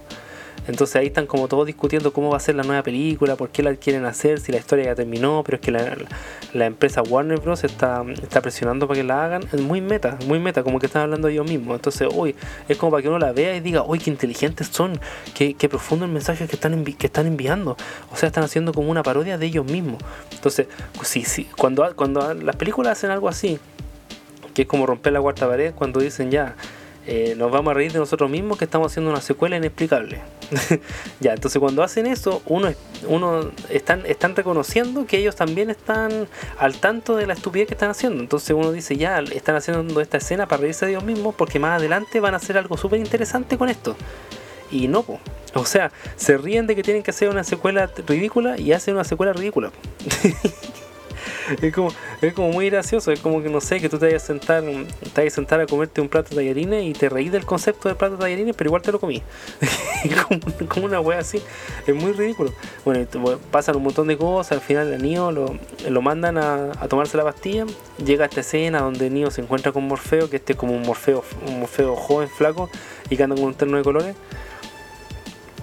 [0.68, 3.62] Entonces ahí están como todos discutiendo cómo va a ser la nueva película, por qué
[3.62, 7.64] la quieren hacer, si la historia ya terminó, pero es que la, empresa Warner Bros.
[7.64, 8.04] Está,
[8.42, 9.42] presionando para que la hagan.
[9.52, 11.76] Es muy meta, muy meta, como que están hablando ellos mismos.
[11.76, 12.36] Entonces, hoy
[12.68, 15.00] es como para que uno la vea y diga, uy, qué inteligentes son,
[15.34, 17.76] qué, qué profundo el mensaje que están, que están enviando.
[18.12, 20.02] O sea, están haciendo como una parodia de ellos mismos.
[20.32, 20.66] Entonces,
[21.02, 23.58] sí, sí, cuando, cuando las películas hacen algo así,
[24.52, 26.56] que es como romper la cuarta pared, cuando dicen ya,
[27.10, 30.20] eh, nos vamos a reír de nosotros mismos que estamos haciendo una secuela inexplicable.
[31.20, 32.70] ya, entonces cuando hacen eso, uno,
[33.06, 37.88] uno están, están reconociendo que ellos también están al tanto de la estupidez que están
[37.88, 38.20] haciendo.
[38.20, 41.78] Entonces uno dice, ya, están haciendo esta escena para reírse de ellos mismos porque más
[41.78, 43.96] adelante van a hacer algo súper interesante con esto.
[44.70, 45.02] Y no,
[45.54, 49.04] o sea, se ríen de que tienen que hacer una secuela ridícula y hacen una
[49.04, 49.72] secuela ridícula.
[51.62, 54.24] es como, es como muy gracioso, es como que no sé, que tú te vayas
[54.24, 57.32] a sentar, te vayas a sentar a comerte un plato de tallarines y te reís
[57.32, 59.22] del concepto del plato de tallarines, pero igual te lo comí.
[60.68, 61.40] como, una wea así,
[61.86, 62.52] es muy ridículo.
[62.84, 63.06] Bueno,
[63.50, 65.56] pasan un montón de cosas, al final Nio lo,
[65.88, 67.66] lo mandan a, a, tomarse la pastilla,
[68.04, 70.82] llega a esta escena donde Nio se encuentra con Morfeo, que este es como un
[70.82, 72.70] Morfeo, un Morfeo joven, flaco,
[73.10, 74.16] y que anda con un terno de colores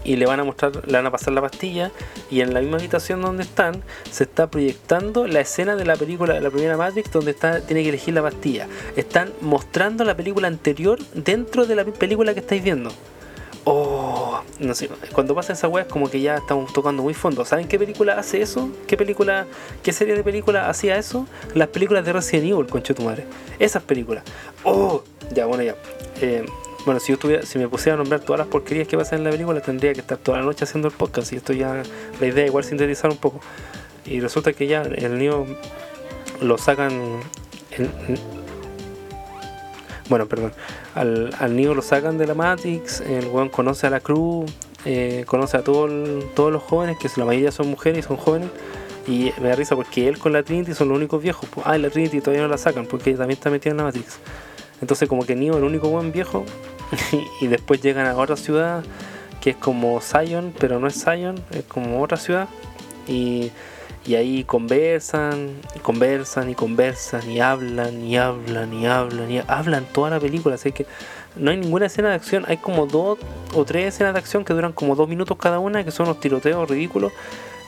[0.05, 1.91] y le van a mostrar, le van a pasar la pastilla
[2.31, 6.35] y en la misma habitación donde están se está proyectando la escena de la película
[6.35, 8.67] de la primera Matrix donde está, tiene que elegir la pastilla.
[8.95, 12.91] Están mostrando la película anterior dentro de la película que estáis viendo.
[13.67, 17.43] Oh, no sé, cuando pasa esa weá es como que ya estamos tocando muy fondo.
[17.45, 18.69] ¿Saben qué película hace eso?
[18.85, 19.47] ¿Qué película,
[19.81, 21.25] qué serie de película hacía eso?
[21.55, 23.25] Las películas de Resident Evil, concho tu madre.
[23.57, 24.23] Esas películas.
[24.63, 25.75] Oh, ya, bueno, ya.
[26.21, 26.45] Eh,
[26.85, 29.25] bueno, si yo tuviera, si me pusiera a nombrar todas las porquerías que pasan en
[29.25, 31.33] la película, tendría que estar toda la noche haciendo el podcast.
[31.33, 31.83] Y esto ya,
[32.19, 33.41] la idea igual sintetizar un poco.
[34.05, 35.45] Y resulta que ya el niño
[36.41, 37.19] lo sacan.
[40.09, 40.53] bueno, perdón.
[40.93, 43.01] Al, al niño lo sacan de la Matrix.
[43.01, 44.51] El weón conoce a la cruz.
[44.85, 45.87] Eh, conoce a todo
[46.35, 48.49] todos los jóvenes, que la mayoría son mujeres y son jóvenes.
[49.07, 51.49] Y me da risa porque él con la Trinity son los únicos viejos.
[51.63, 54.19] Ah, la Trinity todavía no la sacan porque también está metida en la Matrix.
[54.81, 56.45] Entonces como que Neo, el único buen viejo,
[57.41, 58.83] y después llegan a otra ciudad
[59.45, 62.47] que es como Zion, pero no es Zion, es como otra ciudad.
[63.07, 63.51] Y,
[64.07, 70.09] ahí conversan, y conversan, y conversan, y hablan, y hablan, y hablan, y hablan toda
[70.09, 70.55] la película.
[70.55, 70.87] Así que
[71.35, 73.19] no hay ninguna escena de acción, hay como dos
[73.53, 76.19] o tres escenas de acción que duran como dos minutos cada una, que son los
[76.19, 77.13] tiroteos ridículos.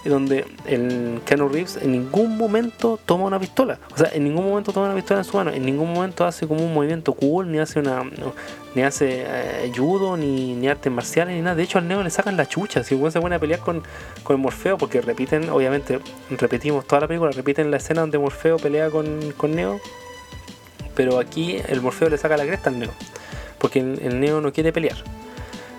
[0.05, 3.79] Donde el Keanu Reeves en ningún momento toma una pistola.
[3.93, 5.51] O sea, en ningún momento toma una pistola en su mano.
[5.51, 8.03] En ningún momento hace como un movimiento cool, ni hace una.
[8.75, 11.55] ni hace eh, judo, ni, ni artes marciales, ni nada.
[11.55, 12.83] De hecho, al Neo le sacan la chucha.
[12.83, 13.83] Si el se pone a pelear con,
[14.23, 18.57] con el Morfeo, porque repiten, obviamente, repetimos toda la película, repiten la escena donde Morfeo
[18.57, 19.79] pelea con, con Neo.
[20.95, 22.91] Pero aquí el Morfeo le saca la cresta al Neo.
[23.59, 24.97] Porque el Neo no quiere pelear.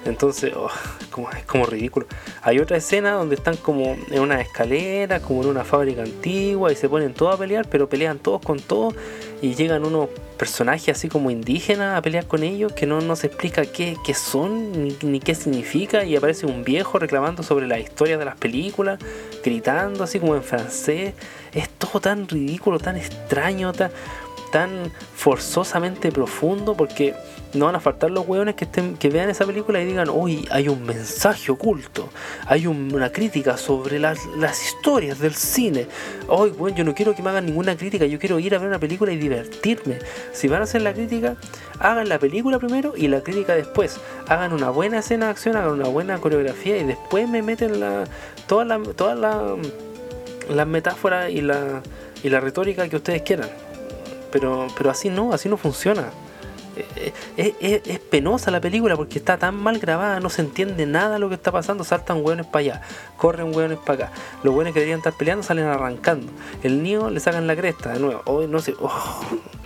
[0.05, 0.71] Entonces, oh,
[1.11, 2.07] como, es como ridículo.
[2.43, 6.77] Hay otra escena donde están como en una escalera, como en una fábrica antigua, y
[6.77, 8.95] se ponen todos a pelear, pero pelean todos con todos,
[9.43, 10.09] y llegan unos
[10.39, 14.97] personajes así como indígenas a pelear con ellos, que no, se explica qué, son, ni,
[15.03, 18.99] ni, qué significa, y aparece un viejo reclamando sobre la historia de las películas,
[19.45, 21.15] gritando así como en francés.
[21.53, 23.91] Es todo tan ridículo, tan extraño, tan
[24.51, 27.15] tan forzosamente profundo porque
[27.55, 30.47] no van a faltar los hueones que, estén, que vean esa película y digan, uy,
[30.51, 32.09] hay un mensaje oculto,
[32.47, 34.19] hay una crítica sobre las,
[34.63, 35.87] historias del cine.
[36.29, 38.69] Hoy, bueno, yo no quiero que me hagan ninguna crítica, yo quiero ir a ver
[38.69, 39.99] una película y divertirme.
[40.33, 41.37] Si van a hacer la crítica,
[41.79, 44.01] hagan la película primero y la crítica después.
[44.29, 48.05] Hagan una buena escena de acción, hagan una buena coreografía y después me meten la,
[48.47, 49.57] todas las toda la,
[50.51, 51.83] la metáforas y la,
[52.23, 53.49] y la retórica que ustedes quieran
[54.31, 56.11] pero, pero así no, así no funciona.
[57.37, 61.19] Eh, eh, es, penosa la película porque está tan mal grabada, no se entiende nada
[61.19, 62.83] lo que está pasando, saltan hueones para allá,
[63.17, 64.13] corren hueones para acá.
[64.43, 66.31] Los hueones que deberían estar peleando salen arrancando.
[66.63, 68.23] El niño le sacan la cresta de nuevo.
[68.25, 69.21] Oh, no sé, oh,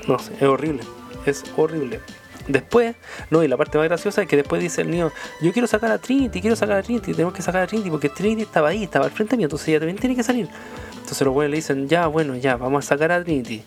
[0.08, 0.82] no sé, es horrible,
[1.26, 2.00] es horrible.
[2.48, 2.96] Después,
[3.30, 5.92] no, y la parte más graciosa es que después dice el niño, yo quiero sacar
[5.92, 8.82] a Trinity, quiero sacar a Trinity, tenemos que sacar a Trinity porque Trinity estaba ahí,
[8.82, 10.48] estaba al frente mío, entonces ella también tiene que salir.
[10.92, 13.62] Entonces los hueones le dicen, ya, bueno, ya, vamos a sacar a Trinity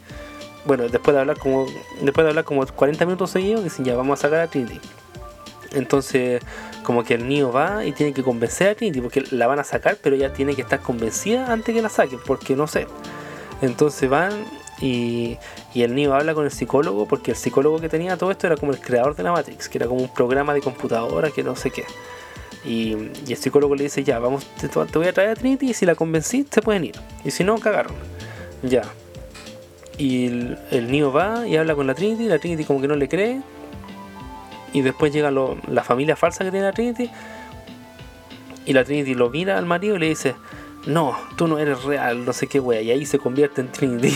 [0.66, 1.68] bueno, después de hablar como
[2.02, 4.80] después de hablar como 40 minutos seguidos, dicen ya vamos a sacar a Trinity.
[5.74, 6.42] Entonces,
[6.84, 9.64] como que el niño va y tiene que convencer a Trinity, porque la van a
[9.64, 12.88] sacar, pero ella tiene que estar convencida antes que la saquen, porque no sé.
[13.62, 14.32] Entonces van
[14.82, 15.38] y,
[15.74, 18.72] el niño habla con el psicólogo, porque el psicólogo que tenía todo esto era como
[18.72, 21.72] el creador de la Matrix, que era como un programa de computadora que no sé
[21.72, 21.86] qué.
[22.64, 22.94] Y,
[23.28, 25.86] el psicólogo le dice, ya, vamos, te, te, voy a traer a Trinity y si
[25.86, 26.96] la convencí, se pueden ir.
[27.24, 27.94] Y si no, cagaron.
[28.64, 28.84] Ya,
[29.98, 33.08] y el, el va y habla con la Trinity, la Trinity como que no le
[33.08, 33.42] cree.
[34.74, 37.10] Y después llega la familia falsa que tiene la Trinity.
[38.66, 40.36] Y la Trinity lo mira al marido y le dice,
[40.86, 42.82] no, tú no eres real, no sé qué wea.
[42.82, 44.14] Y ahí se convierte en Trinity.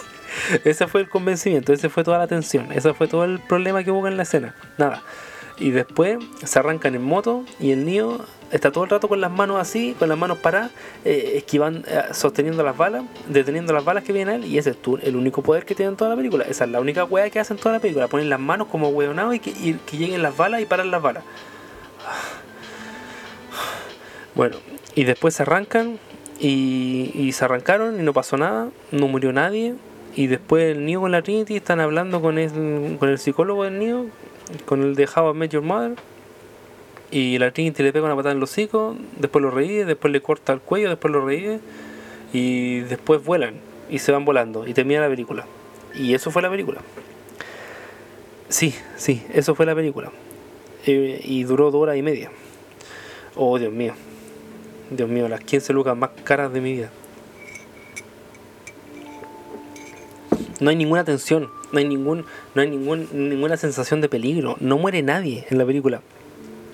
[0.64, 3.90] ese fue el convencimiento, ese fue toda la tensión, ese fue todo el problema que
[3.90, 4.54] hubo en la escena.
[4.78, 5.02] Nada.
[5.58, 8.18] Y después se arrancan en moto y el niño
[8.52, 10.70] está todo el rato con las manos así, con las manos paradas,
[11.04, 14.70] eh, esquivando, eh, sosteniendo las balas, deteniendo las balas que vienen a él, y ese
[14.70, 16.44] es el único poder que tiene en toda la película.
[16.44, 18.90] Esa es la única wea que hacen en toda la película, ponen las manos como
[18.90, 21.24] hueonados y que, y que lleguen las balas y parar las balas.
[24.34, 24.56] Bueno,
[24.94, 25.98] y después se arrancan
[26.38, 29.74] y, se arrancaron y no pasó nada, no murió nadie.
[30.14, 33.78] Y después el niño con la Trinity están hablando con el, con el psicólogo del
[33.78, 34.06] niño,
[34.66, 35.96] con el de How I Your Mother
[37.12, 40.22] y la Trinity le pega una patada en los hocico, después lo reíe, después le
[40.22, 41.60] corta el cuello, después lo reíe
[42.32, 43.56] y después vuelan
[43.90, 45.44] y se van volando y termina la película.
[45.94, 46.80] Y eso fue la película.
[48.48, 50.10] Sí, sí, eso fue la película.
[50.86, 52.30] Eh, y duró dos horas y media.
[53.36, 53.92] Oh, Dios mío.
[54.90, 56.90] Dios mío, las 15 lucas más caras de mi vida.
[60.60, 64.78] No hay ninguna tensión, no hay ningún, no hay ningún, ninguna sensación de peligro, no
[64.78, 66.00] muere nadie en la película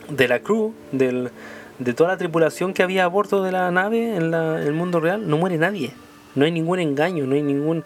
[0.08, 1.30] de la crew, del,
[1.78, 5.00] de toda la tripulación que había a bordo de la nave en, la, el mundo
[5.00, 5.92] real, no muere nadie.
[6.34, 7.84] No hay ningún engaño, no hay ningún,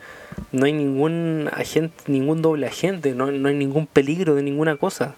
[0.50, 5.14] no hay ningún agente, ningún doble agente, no, no hay ningún peligro de ninguna cosa.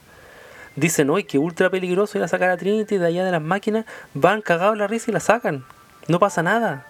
[0.76, 3.86] Dicen hoy que ultra peligroso ir a sacar a Trinity de allá de las máquinas,
[4.12, 5.64] van cagados la risa y la sacan.
[6.08, 6.86] No pasa nada.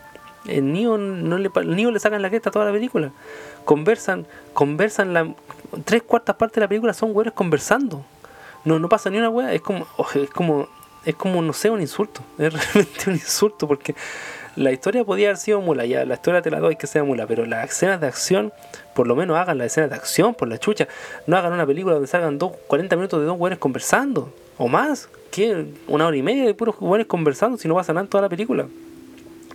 [0.47, 3.13] El Neo, no le, el le sacan la cresta a toda la película.
[3.65, 5.35] Conversan, conversan la
[5.85, 8.05] tres cuartas partes de la película son güeyes conversando
[8.65, 10.69] no, no pasa ni una weá, es como, es como,
[11.05, 13.95] es como, no sé, un insulto, es realmente un insulto, porque
[14.57, 17.27] la historia podía haber sido mula, ya la historia te la doy que sea mula,
[17.27, 18.53] pero las escenas de acción,
[18.95, 20.89] por lo menos hagan las escenas de acción, por la chucha,
[21.27, 25.09] no hagan una película donde salgan dos, 40 minutos de dos weones conversando, o más,
[25.31, 28.23] que una hora y media de puros weones conversando, si no pasa nada en toda
[28.23, 28.67] la película.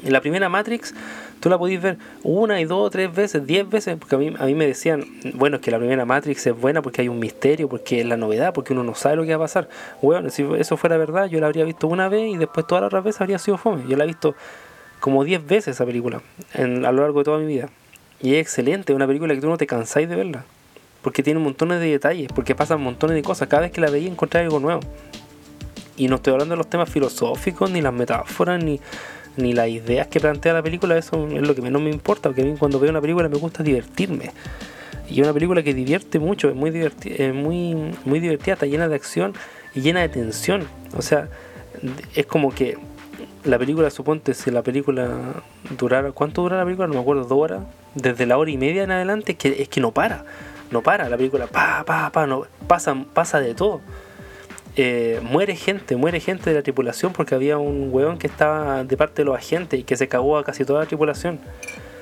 [0.03, 0.93] En la primera Matrix,
[1.39, 4.45] tú la podéis ver una y dos, tres veces, diez veces, porque a mí, a
[4.45, 7.67] mí me decían, bueno, es que la primera Matrix es buena porque hay un misterio,
[7.67, 9.69] porque es la novedad, porque uno no sabe lo que va a pasar.
[10.01, 12.88] Bueno, si eso fuera verdad, yo la habría visto una vez y después todas las
[12.88, 13.83] otras veces habría sido fome.
[13.88, 14.35] Yo la he visto
[14.99, 16.21] como diez veces esa película
[16.55, 17.69] a lo largo de toda mi vida.
[18.21, 20.45] Y es excelente, es una película que tú no te cansáis de verla.
[21.01, 23.47] Porque tiene montones de detalles, porque pasan montones de cosas.
[23.47, 24.81] Cada vez que la veía encontré algo nuevo.
[25.95, 28.79] Y no estoy hablando de los temas filosóficos, ni las metáforas, ni,
[29.38, 32.42] ni las ideas que plantea la película, eso es lo que menos me importa, porque
[32.42, 34.32] a mí cuando veo una película me gusta divertirme.
[35.10, 39.34] Y es una película que divierte mucho, es muy, divertida, está llena de acción
[39.74, 40.68] y llena de tensión.
[40.96, 41.30] O sea,
[42.15, 42.78] es como que
[43.44, 45.10] la película, suponte, si la película
[45.78, 46.88] durara, ¿cuánto dura la película?
[46.88, 47.63] No me acuerdo, dos horas.
[47.96, 50.26] Desde la hora y media en adelante, es que, es que no para,
[50.70, 53.82] no para la película, pa, pa, pa, no, pasa, pasa de todo.
[54.75, 58.97] Eh, muere gente, muere gente de la tripulación porque había un weón que estaba de
[58.97, 61.39] parte de los agentes y que se cagó a casi toda la tripulación.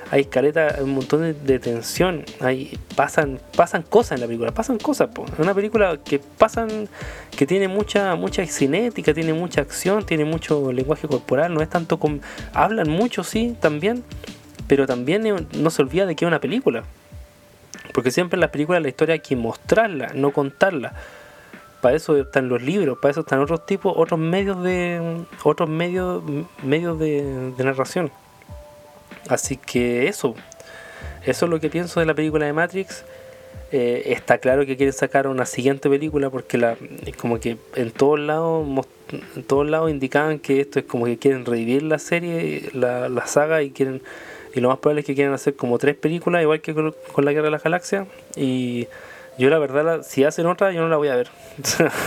[0.10, 5.10] Hay escaleta, un montón de, tensión, hay, pasan, pasan cosas en la película, pasan cosas,
[5.34, 6.88] es una película que pasan,
[7.36, 12.00] que tiene mucha, mucha cinética, tiene mucha acción, tiene mucho lenguaje corporal, no es tanto
[12.00, 12.22] con,
[12.54, 14.02] hablan mucho sí también,
[14.68, 16.84] pero también no se olvida de que es una película.
[17.94, 20.94] Porque siempre en las películas la historia hay que mostrarla, no contarla
[21.82, 26.24] para eso están los libros, para eso están otros tipos, otros medios de otros medios
[26.64, 28.12] medios de, narración.
[29.30, 30.36] Así que eso,
[31.26, 33.04] eso es lo que pienso de la película de Matrix.
[33.72, 36.78] Eh, está claro que quieren sacar una siguiente película porque la
[37.20, 38.66] como que en todos lados
[39.36, 43.28] en todos lados indicaban que esto es como que quieren revivir la serie, la, la
[43.28, 44.02] saga y quieren
[44.56, 47.26] y lo más probable es que quieran hacer como tres películas igual que con, con
[47.26, 48.88] la Guerra de las Galaxias y
[49.38, 51.30] yo la verdad, si hacen otra, yo no la voy a ver.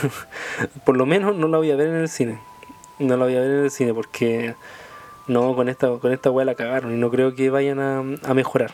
[0.84, 2.40] Por lo menos no la voy a ver en el cine.
[2.98, 4.54] No la voy a ver en el cine porque
[5.26, 8.72] no, con esta, con esta weá la cagaron y no creo que vayan a, mejorar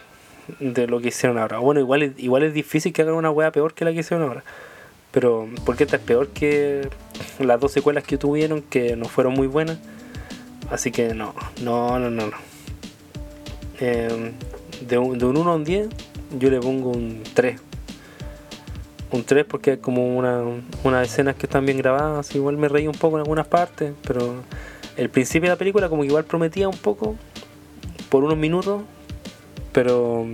[0.58, 1.58] de lo que hicieron ahora.
[1.58, 4.42] Bueno, igual, igual es difícil que hagan una weá peor que la que hicieron ahora.
[5.12, 6.88] Pero porque esta es peor que
[7.38, 9.78] las dos secuelas que tuvieron que no fueron muy buenas.
[10.70, 12.26] Así que no, no, no, no.
[12.26, 12.36] no.
[13.78, 14.32] Eh,
[14.80, 15.88] de, un, de un 1 a un 10
[16.38, 17.60] yo le pongo un 3
[19.10, 20.42] un 3 porque es como una,
[20.84, 24.42] unas escenas que están bien grabadas, igual me reí un poco en algunas partes, pero
[24.96, 27.16] el principio de la película como que igual prometía un poco
[28.08, 28.82] por unos minutos,
[29.72, 30.26] pero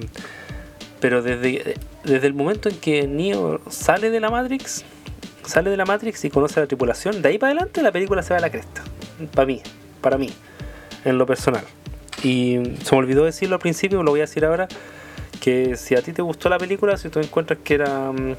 [1.00, 4.84] pero desde, desde el momento en que Neo sale de la Matrix,
[5.44, 8.22] sale de la Matrix y conoce a la tripulación, de ahí para adelante la película
[8.22, 8.82] se va a la cresta,
[9.34, 9.60] para mí,
[10.00, 10.30] para mí,
[11.04, 11.64] en lo personal.
[12.22, 14.68] Y se me olvidó decirlo al principio, lo voy a decir ahora,
[15.42, 18.36] que si a ti te gustó la película, si tú encuentras que era mm,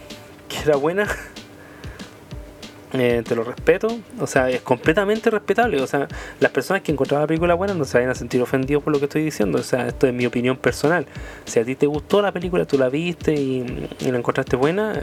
[0.48, 1.06] que era buena,
[2.94, 3.90] eh, te lo respeto.
[4.22, 5.82] O sea, es completamente respetable.
[5.82, 6.08] O sea,
[6.40, 9.00] las personas que encontraban la película buena no se vayan a sentir ofendidos por lo
[9.00, 9.60] que estoy diciendo.
[9.60, 11.06] O sea, esto es mi opinión personal.
[11.44, 14.94] Si a ti te gustó la película, tú la viste y, la encontraste buena,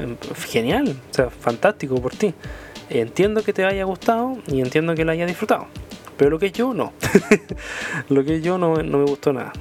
[0.49, 0.97] genial.
[1.11, 2.33] O sea, fantástico por ti.
[2.89, 5.67] Entiendo que te haya gustado y entiendo que la haya disfrutado.
[6.17, 6.95] Pero lo que yo, no.
[8.09, 9.53] lo que yo no, no me gustó nada.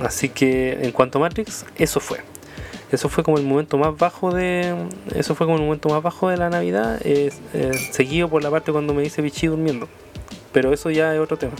[0.00, 2.20] Así que en cuanto a Matrix, eso fue.
[2.90, 4.74] Eso fue como el momento más bajo de
[5.14, 7.00] eso fue como el momento más bajo de la navidad
[7.90, 9.88] seguido por la parte cuando me dice bichi durmiendo.
[10.52, 11.54] Pero eso ya es otro tema.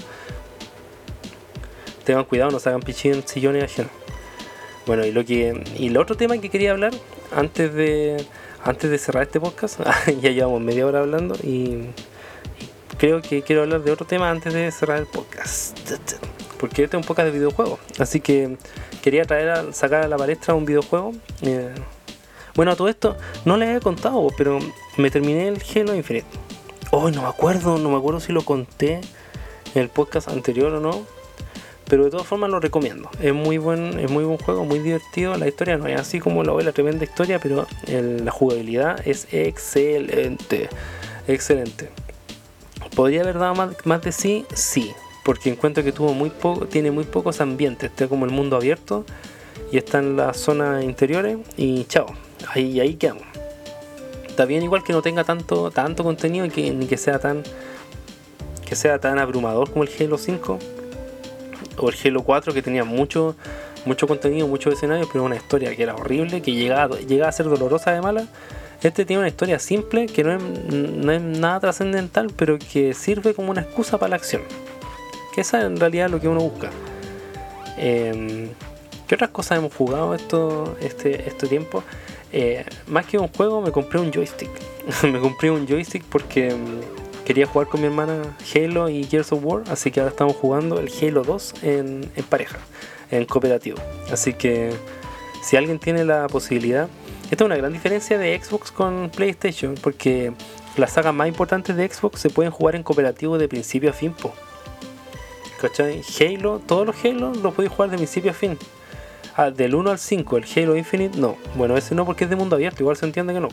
[2.04, 3.90] Tengan cuidado no se hagan pichi en sillones ajenos.
[4.86, 6.92] Bueno y lo que y el otro tema que quería hablar
[7.34, 8.24] antes de
[8.62, 9.80] antes de cerrar este podcast
[10.20, 11.88] ya llevamos media hora hablando y
[12.98, 15.78] creo que quiero hablar de otro tema antes de cerrar el podcast
[16.64, 18.56] porque este es un podcast de videojuegos así que
[19.02, 21.12] quería traer sacar a la palestra un videojuego.
[21.42, 21.74] Eh,
[22.54, 24.58] bueno, todo esto no les he contado, pero
[24.96, 26.26] me terminé el Halo Infinite.
[26.90, 29.02] Hoy no me acuerdo, no me acuerdo si lo conté
[29.74, 31.04] en el podcast anterior o no.
[31.86, 33.10] Pero de todas formas lo recomiendo.
[33.20, 35.36] Es muy buen, es muy buen juego, muy divertido.
[35.36, 40.70] La historia no es así como ve la tremenda historia, pero la jugabilidad es excelente.
[41.28, 41.90] Excelente.
[42.96, 44.46] ¿Podría haber dado más, más de sí?
[44.54, 48.56] Sí porque encuentro que tuvo muy poco, tiene muy pocos ambientes, está como el mundo
[48.56, 49.04] abierto
[49.72, 52.06] y está en las zonas interiores y chao,
[52.48, 53.24] ahí, ahí quedamos.
[54.28, 57.42] Está bien igual que no tenga tanto, tanto contenido y que, ni que sea tan
[58.66, 60.58] que sea tan abrumador como el Halo 5
[61.76, 63.36] o el Halo 4 que tenía mucho
[63.84, 67.46] mucho contenido, muchos escenarios, pero una historia que era horrible, que llegaba, llegaba a ser
[67.46, 68.26] dolorosa de mala.
[68.82, 73.34] Este tiene una historia simple que no es, no es nada trascendental, pero que sirve
[73.34, 74.42] como una excusa para la acción.
[75.34, 76.70] Que esa es en realidad lo que uno busca.
[77.76, 78.50] Em,
[79.08, 81.82] ¿Qué otras cosas hemos jugado esto, este, este tiempo?
[82.32, 84.50] Eh, más que un juego, me compré un joystick.
[85.02, 86.80] me compré un joystick porque em,
[87.24, 89.62] quería jugar con mi hermana Halo y Gears of War.
[89.68, 92.58] Así que ahora estamos jugando el Halo 2 en, pareja,
[93.10, 93.78] en cooperativo.
[94.10, 94.72] Así que
[95.42, 96.88] si alguien tiene la posibilidad,
[97.30, 100.32] esta es una gran diferencia de Xbox con PlayStation, porque
[100.76, 104.14] las sagas más importantes de Xbox se pueden jugar en cooperativo de principio a fin.
[105.68, 106.02] ¿Cachai?
[106.20, 108.58] Halo, todos los Halo los podéis jugar de principio a fin.
[109.36, 111.36] Ah, del 1 al 5, el Halo Infinite, no.
[111.56, 113.48] Bueno, ese no porque es de mundo abierto, igual se entiende que no.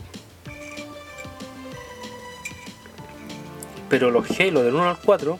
[3.88, 5.38] Pero los Halo del 1 al 4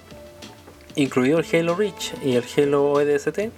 [0.94, 3.50] incluido el Halo Reach y el Halo EDST,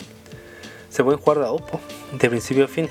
[0.89, 1.63] se pueden jugar de a dos,
[2.13, 2.89] de principio a fin.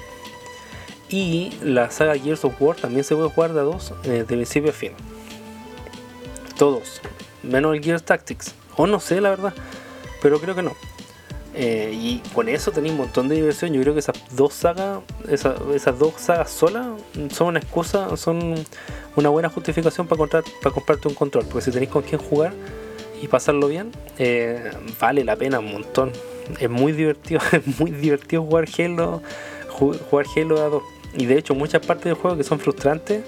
[1.09, 4.25] Y la saga Gears of War también se puede jugar de a dos, eh, de
[4.25, 4.91] principio a fin.
[6.57, 7.01] Todos,
[7.43, 8.55] menos el Gears Tactics.
[8.75, 9.53] O no sé, la verdad,
[10.23, 10.71] pero creo que no.
[11.53, 13.73] Eh, y con eso tenéis un montón de diversión.
[13.73, 16.87] Yo creo que esas dos sagas, esas dos sagas solas,
[17.31, 18.55] son una excusa, son
[19.15, 21.45] una buena justificación para, comprar, para comprarte un control.
[21.45, 22.53] Porque si tenéis con quién jugar
[23.21, 26.11] y pasarlo bien, eh, vale la pena un montón.
[26.59, 29.21] Es muy divertido, es muy divertido jugar Halo,
[29.69, 30.83] jugar Halo a dos.
[31.15, 33.23] Y de hecho, muchas partes del juego que son frustrantes,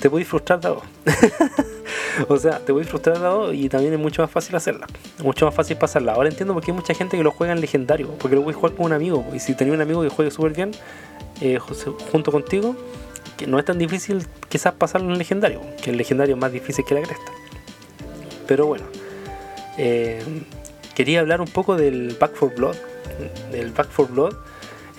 [0.00, 0.70] te puedes frustrar de
[2.28, 4.86] o sea, te a frustrar dado y también es mucho más fácil hacerla.
[5.22, 6.12] Mucho más fácil pasarla.
[6.14, 8.08] Ahora entiendo por qué hay mucha gente que lo juega en legendario.
[8.18, 9.24] Porque lo a jugar con un amigo.
[9.34, 10.72] Y si tenía un amigo que juegue súper bien
[11.40, 12.74] eh, junto contigo,
[13.36, 15.60] que no es tan difícil quizás pasarlo en legendario.
[15.82, 17.32] Que el legendario es más difícil que la cresta.
[18.46, 18.84] Pero bueno.
[19.76, 20.22] Eh,
[20.94, 22.76] quería hablar un poco del Back for Blood.
[23.52, 24.34] Del Back for Blood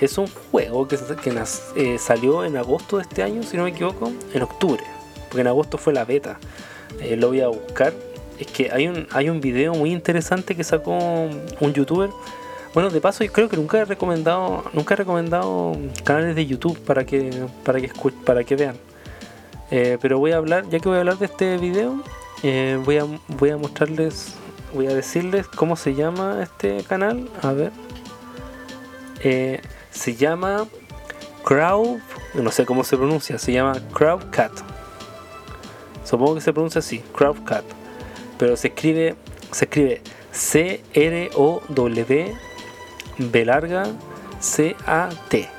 [0.01, 1.43] es un juego que, que
[1.75, 4.83] eh, salió en agosto de este año, si no me equivoco, en octubre,
[5.29, 6.39] porque en agosto fue la beta.
[6.99, 7.93] Eh, lo voy a buscar.
[8.39, 12.09] Es que hay un, hay un video muy interesante que sacó un youtuber.
[12.73, 16.79] Bueno, de paso, yo creo que nunca he recomendado, nunca he recomendado canales de YouTube
[16.79, 17.29] para que,
[17.63, 17.91] para que,
[18.25, 18.77] para que vean.
[19.69, 22.01] Eh, pero voy a hablar, ya que voy a hablar de este video,
[22.83, 24.33] voy, a, voy a mostrarles,
[24.73, 27.29] voy a decirles cómo se llama este canal.
[27.43, 27.71] A ver.
[29.91, 30.67] Se llama
[31.43, 31.99] Crowd,
[32.33, 34.51] no sé cómo se pronuncia, se llama Crowdcat.
[36.03, 37.63] Supongo que se pronuncia así, Crowdcat.
[38.37, 39.15] Pero se escribe,
[39.51, 42.35] se escribe C-R-O-W
[43.17, 43.83] B larga
[44.39, 45.49] C-A-T.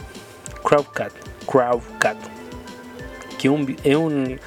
[0.65, 1.13] Crowdcat.
[1.47, 2.17] Crowdcat.
[3.39, 3.49] Que
[3.85, 4.41] es, un,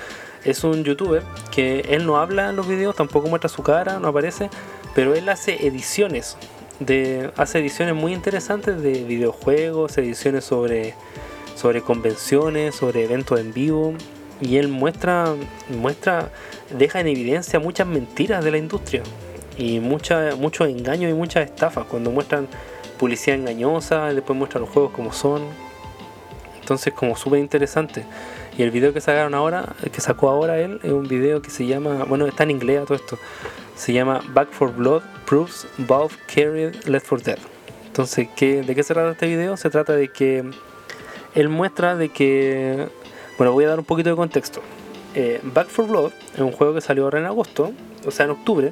[0.43, 4.09] es un youtuber que él no habla en los videos, tampoco muestra su cara, no
[4.09, 4.49] aparece,
[4.93, 6.37] pero él hace ediciones.
[6.79, 10.93] De, hace ediciones muy interesantes de videojuegos, ediciones sobre,
[11.55, 13.93] sobre convenciones, sobre eventos en vivo,
[14.41, 15.33] y él muestra,
[15.69, 16.31] muestra,
[16.77, 19.03] deja en evidencia muchas mentiras de la industria
[19.57, 22.47] y mucha, muchos engaños y muchas estafas cuando muestran
[22.99, 25.43] publicidad engañosa, y después muestran los juegos como son.
[26.59, 28.05] Entonces como súper interesante.
[28.57, 31.65] Y el video que sacaron ahora, que sacó ahora él, es un video que se
[31.65, 33.19] llama, bueno, está en inglés todo esto.
[33.75, 37.39] Se llama Back for Blood Proofs Valve Carried Left for Dead.
[37.87, 39.57] Entonces, ¿qué, ¿de qué se trata este video?
[39.57, 40.43] Se trata de que
[41.33, 42.89] él muestra de que
[43.37, 44.61] bueno, voy a dar un poquito de contexto.
[45.13, 47.73] Eh, Back for Blood es un juego que salió ahora en agosto,
[48.05, 48.71] o sea, en octubre,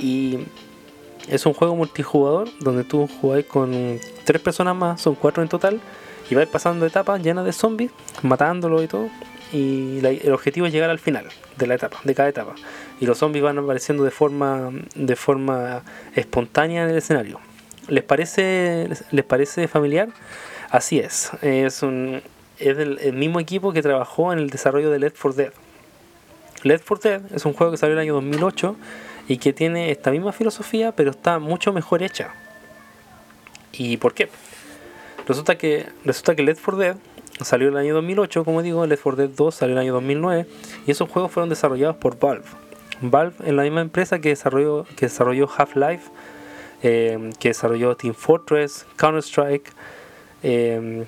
[0.00, 0.38] y
[1.28, 5.80] es un juego multijugador donde tú jugáis con tres personas más, son cuatro en total,
[6.30, 7.90] y vais pasando etapas llenas de zombies,
[8.22, 9.08] matándolos y todo,
[9.52, 11.26] y el objetivo es llegar al final
[11.56, 12.54] de la etapa, de cada etapa,
[13.00, 15.82] y los zombies van apareciendo de forma, de forma
[16.14, 17.38] espontánea en el escenario.
[17.88, 20.08] ¿Les parece, les parece familiar?
[20.70, 21.82] Así es, es
[22.58, 25.52] es del mismo equipo que trabajó en el desarrollo de Left 4 Dead.
[26.62, 28.76] Left 4 Dead es un juego que salió en el año 2008
[29.28, 32.30] y que tiene esta misma filosofía, pero está mucho mejor hecha.
[33.72, 34.28] ¿Y por qué?
[35.26, 36.96] Resulta que, resulta que Left 4 Dead
[37.40, 39.94] salió en el año 2008, como digo, Left 4 Dead 2 salió en el año
[39.94, 40.46] 2009
[40.86, 42.44] y esos juegos fueron desarrollados por Valve.
[43.00, 46.10] Valve es la misma empresa que desarrolló, que desarrolló Half-Life,
[46.82, 49.72] eh, que desarrolló Team Fortress, Counter-Strike,
[50.42, 51.04] eh,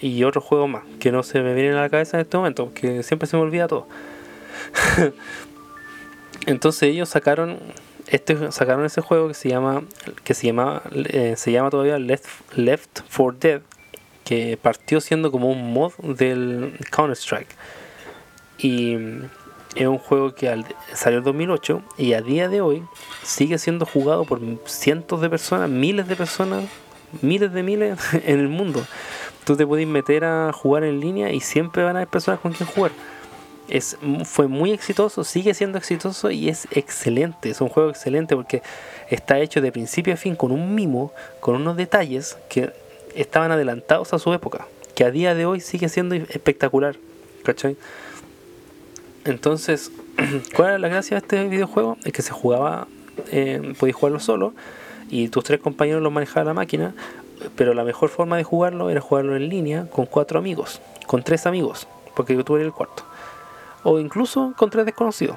[0.00, 2.66] y otros juegos más que no se me vienen a la cabeza en este momento,
[2.66, 3.86] porque siempre se me olvida todo.
[6.46, 7.58] Entonces ellos sacaron
[8.08, 9.82] este sacaron ese juego que se llama
[10.22, 13.62] que se llama eh, se llama todavía Left Left 4 Dead,
[14.26, 17.48] que partió siendo como un mod del Counter Strike.
[18.58, 18.96] Y
[19.74, 22.82] es un juego que salió en 2008 y a día de hoy
[23.22, 26.64] sigue siendo jugado por cientos de personas, miles de personas,
[27.22, 28.84] miles de miles en el mundo
[29.46, 32.52] tú te puedes meter a jugar en línea y siempre van a haber personas con
[32.52, 32.90] quien jugar.
[33.68, 37.50] Es, fue muy exitoso, sigue siendo exitoso y es excelente.
[37.50, 38.62] Es un juego excelente porque
[39.08, 42.72] está hecho de principio a fin con un mimo, con unos detalles que
[43.16, 46.96] estaban adelantados a su época, que a día de hoy sigue siendo espectacular.
[47.42, 47.76] ¿Cachai?
[49.24, 49.90] Entonces,
[50.54, 51.96] ¿cuál era la gracia de este videojuego?
[52.04, 52.88] Es que se jugaba,
[53.30, 54.54] eh, podías jugarlo solo
[55.08, 56.94] y tus tres compañeros lo manejaban la máquina
[57.56, 61.46] pero la mejor forma de jugarlo era jugarlo en línea con cuatro amigos, con tres
[61.46, 63.04] amigos, porque yo tuve el cuarto.
[63.82, 65.36] O incluso con tres desconocidos.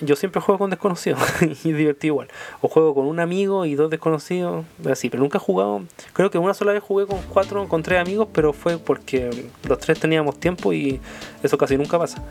[0.00, 1.20] Yo siempre juego con desconocidos
[1.64, 2.28] y divertido igual.
[2.60, 5.82] O juego con un amigo y dos desconocidos, así, pero nunca he jugado.
[6.12, 9.78] Creo que una sola vez jugué con cuatro, con tres amigos, pero fue porque los
[9.78, 11.00] tres teníamos tiempo y
[11.42, 12.22] eso casi nunca pasa.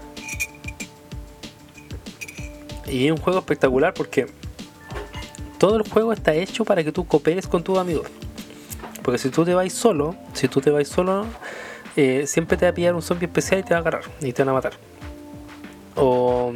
[2.87, 4.27] Y es un juego espectacular porque
[5.57, 8.07] todo el juego está hecho para que tú cooperes con tus amigos.
[9.01, 11.25] Porque si tú te vas solo, si tú te vas solo,
[11.95, 14.33] eh, siempre te va a pillar un zombie especial y te va a agarrar y
[14.33, 14.73] te van a matar.
[15.95, 16.51] O,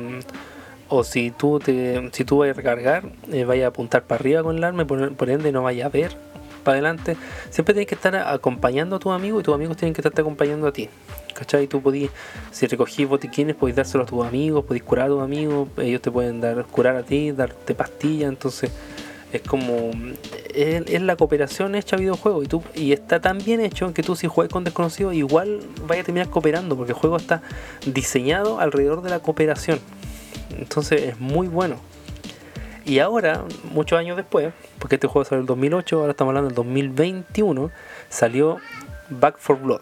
[0.90, 4.44] o si tú te, si tú vas a recargar, eh, vayas a apuntar para arriba
[4.44, 6.18] con el arma y por, ende no vayas a ver
[6.64, 7.16] para adelante.
[7.50, 10.68] Siempre tienes que estar acompañando a tus amigos y tus amigos tienen que estarte acompañando
[10.68, 10.90] a ti.
[11.34, 11.68] ¿Cachai?
[11.68, 12.10] Tú podís,
[12.52, 16.12] si recogís botiquines, podés dárselo a tus amigos, podés curar a tus amigos, ellos te
[16.12, 18.72] pueden dar curar a ti, darte pastillas, entonces
[19.32, 19.92] es como
[20.54, 24.28] es, la cooperación hecha a y tú y está tan bien hecho que tú si
[24.28, 27.44] juegas con desconocidos igual vaya a terminar cooperando porque el juego está
[27.86, 29.80] diseñado alrededor de la cooperación
[30.58, 31.78] entonces es muy bueno
[32.86, 36.50] y ahora muchos años después porque este juego salió en el 2008 ahora estamos hablando
[36.50, 37.72] del 2021
[38.10, 38.58] salió
[39.10, 39.82] Back for Blood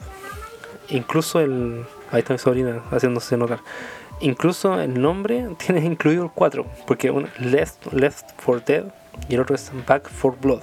[0.90, 3.60] incluso el ahí está mi sobrina haciéndose notar
[4.20, 8.86] incluso el nombre tiene incluido el 4 porque un Left, Left for Dead
[9.30, 10.62] y el otro es Back for Blood.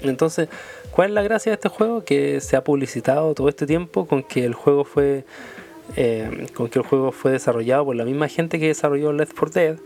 [0.00, 0.48] Entonces,
[0.90, 2.04] ¿cuál es la gracia de este juego?
[2.04, 5.24] Que se ha publicitado todo este tiempo con que el juego fue
[5.96, 9.60] eh, con que el juego fue desarrollado por la misma gente que desarrolló Left 4
[9.60, 9.76] Dead.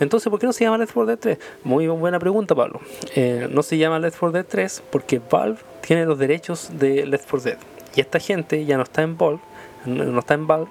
[0.00, 1.38] Entonces, ¿por qué no se llama Left 4 Dead 3?
[1.64, 2.80] Muy buena pregunta, Pablo.
[3.14, 7.28] Eh, no se llama Left 4 Dead 3 porque Valve tiene los derechos de Left
[7.28, 7.58] 4 Dead.
[7.96, 9.40] Y esta gente ya no está en Valve,
[9.86, 10.70] no está en Valve,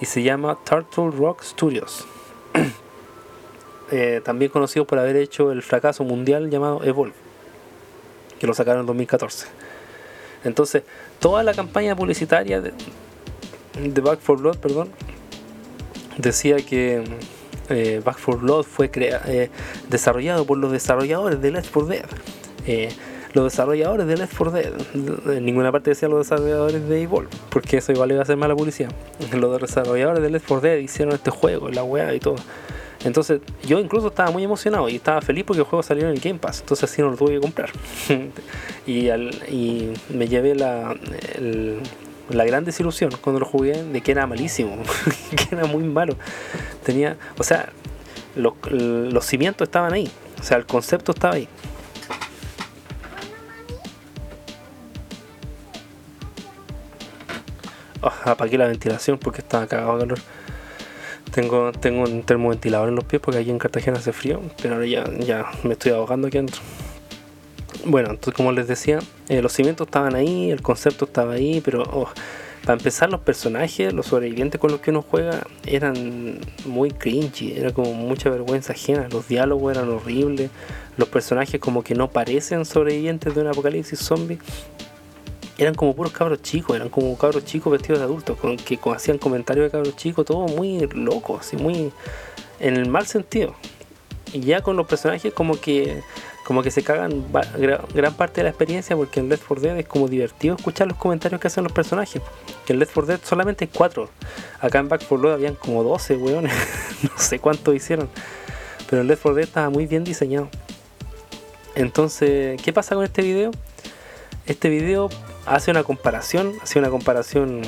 [0.00, 2.06] y se llama Turtle Rock Studios.
[3.92, 7.14] Eh, también conocido por haber hecho el fracaso mundial llamado Evolve,
[8.40, 9.46] que lo sacaron en 2014.
[10.42, 10.82] Entonces,
[11.20, 12.72] toda la campaña publicitaria de,
[14.02, 14.88] Back 4 Blood, perdón,
[16.18, 17.04] decía que
[17.68, 19.50] eh, Back 4 Blood fue eh,
[19.88, 22.90] desarrollado por los desarrolladores de Left 4 Dead.
[23.32, 24.72] los desarrolladores de Left 4 Dead,
[25.36, 28.54] en ninguna parte decía los desarrolladores de Evolve, porque eso igual iba a ser mala
[28.54, 28.90] publicidad.
[29.32, 32.36] Los desarrolladores de Left 4 Dead hicieron este juego, la weá y todo.
[33.04, 36.20] Entonces yo incluso estaba muy emocionado y estaba feliz porque el juego salió en el
[36.20, 37.70] Game Pass, entonces así no lo tuve que comprar.
[38.86, 40.94] y, y, me llevé la,
[42.30, 44.76] la gran desilusión cuando lo jugué de que era malísimo,
[45.30, 46.16] que era muy malo.
[46.84, 47.70] Tenía, o sea,
[48.34, 50.10] los cimientos estaban ahí,
[50.40, 51.48] o sea, el concepto estaba ahí.
[58.02, 60.18] Oh, apagué la ventilación porque estaba cagado de calor.
[61.32, 64.86] Tengo, tengo un termoventilador en los pies porque aquí en Cartagena hace frío, pero ahora
[64.86, 66.60] ya, ya me estoy ahogando aquí adentro.
[67.88, 71.84] Bueno, entonces como les decía, eh, los cimientos estaban ahí, el concepto estaba ahí, pero
[71.84, 72.08] oh,
[72.64, 77.72] para empezar los personajes, los sobrevivientes con los que uno juega eran muy cringy, era
[77.72, 80.50] como mucha vergüenza ajena, los diálogos eran horribles,
[80.96, 84.40] los personajes como que no parecen sobrevivientes de un apocalipsis zombie
[85.56, 89.18] eran como puros cabros chicos, eran como cabros chicos vestidos de adultos, con, que hacían
[89.18, 91.92] comentarios de cabros chicos, todo muy loco, así muy
[92.58, 93.54] en el mal sentido.
[94.32, 96.02] Y ya con los personajes como que
[96.46, 97.24] como que se cagan
[97.92, 100.96] gran parte de la experiencia porque en Left 4 Dead es como divertido escuchar los
[100.96, 102.22] comentarios que hacen los personajes.
[102.64, 104.08] Que en Left 4 Dead solamente hay 4.
[104.60, 106.52] Acá en Back 4 Blood habían como 12, weones.
[107.02, 108.08] no sé cuántos hicieron.
[108.88, 110.48] Pero en Left 4 Dead estaba muy bien diseñado.
[111.74, 113.50] Entonces, ¿qué pasa con este video?
[114.46, 115.10] Este video
[115.46, 117.62] hace una comparación, hace una comparación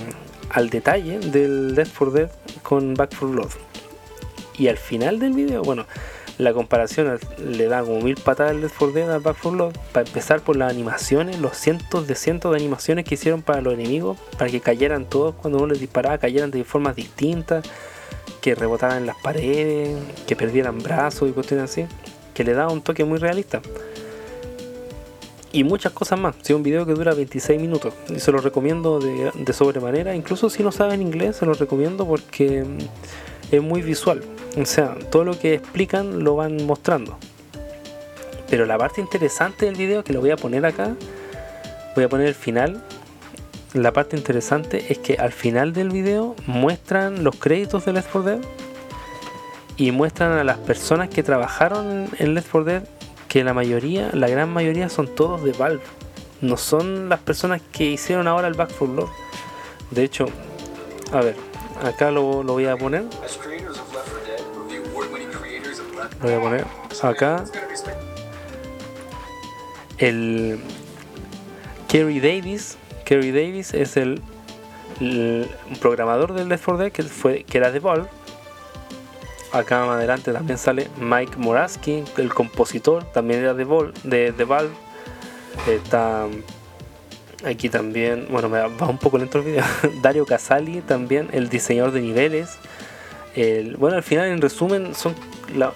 [0.51, 2.31] al detalle del Left 4 Dead
[2.63, 3.51] con Back 4 Blood.
[4.57, 5.85] Y al final del video, bueno,
[6.39, 9.73] la comparación le da como mil patadas al Left 4 Dead Back 4 Blood.
[9.93, 13.75] Para empezar por las animaciones, los cientos de cientos de animaciones que hicieron para los
[13.75, 17.65] enemigos, para que cayeran todos cuando uno les disparaba, cayeran de formas distintas,
[18.41, 21.87] que rebotaran en las paredes, que perdieran brazos y cuestiones así,
[22.35, 23.61] que le da un toque muy realista
[25.53, 26.37] y muchas cosas más.
[26.43, 30.15] Es un video que dura 26 minutos y se lo recomiendo de, de sobremanera.
[30.15, 32.65] Incluso si no saben inglés, se lo recomiendo porque
[33.51, 34.23] es muy visual.
[34.61, 37.19] O sea, todo lo que explican lo van mostrando.
[38.49, 40.95] Pero la parte interesante del video, que lo voy a poner acá,
[41.95, 42.83] voy a poner el final.
[43.75, 48.31] La parte interesante es que al final del video muestran los créditos de Left 4
[48.31, 48.41] Dead
[49.77, 52.83] y muestran a las personas que trabajaron en Left 4 Dead
[53.29, 55.83] que la mayoría, la gran mayoría son todos de Valve.
[56.41, 59.09] No son las personas que hicieron ahora el Back for Blood.
[59.91, 60.27] De hecho,
[61.13, 61.37] a ver,
[61.83, 63.05] acá lo, lo voy a poner.
[66.21, 66.67] Lo voy a poner
[67.03, 67.45] acá.
[69.99, 70.61] El
[71.89, 72.77] Kerry Davis.
[73.05, 74.21] Kerry Davis es el,
[75.01, 75.51] el
[75.81, 78.09] programador del Left 4 Dead que, fue, que era de Valve
[79.53, 84.45] acá más adelante también sale Mike Moraski, el compositor, también era de, Vol, de, de
[84.45, 84.75] Valve.
[85.67, 86.27] Está
[87.45, 89.65] aquí también, bueno, me va un poco lento el video.
[90.03, 92.59] Dario Casali, también el diseñador de niveles.
[93.35, 95.15] El, bueno, al final, en resumen, son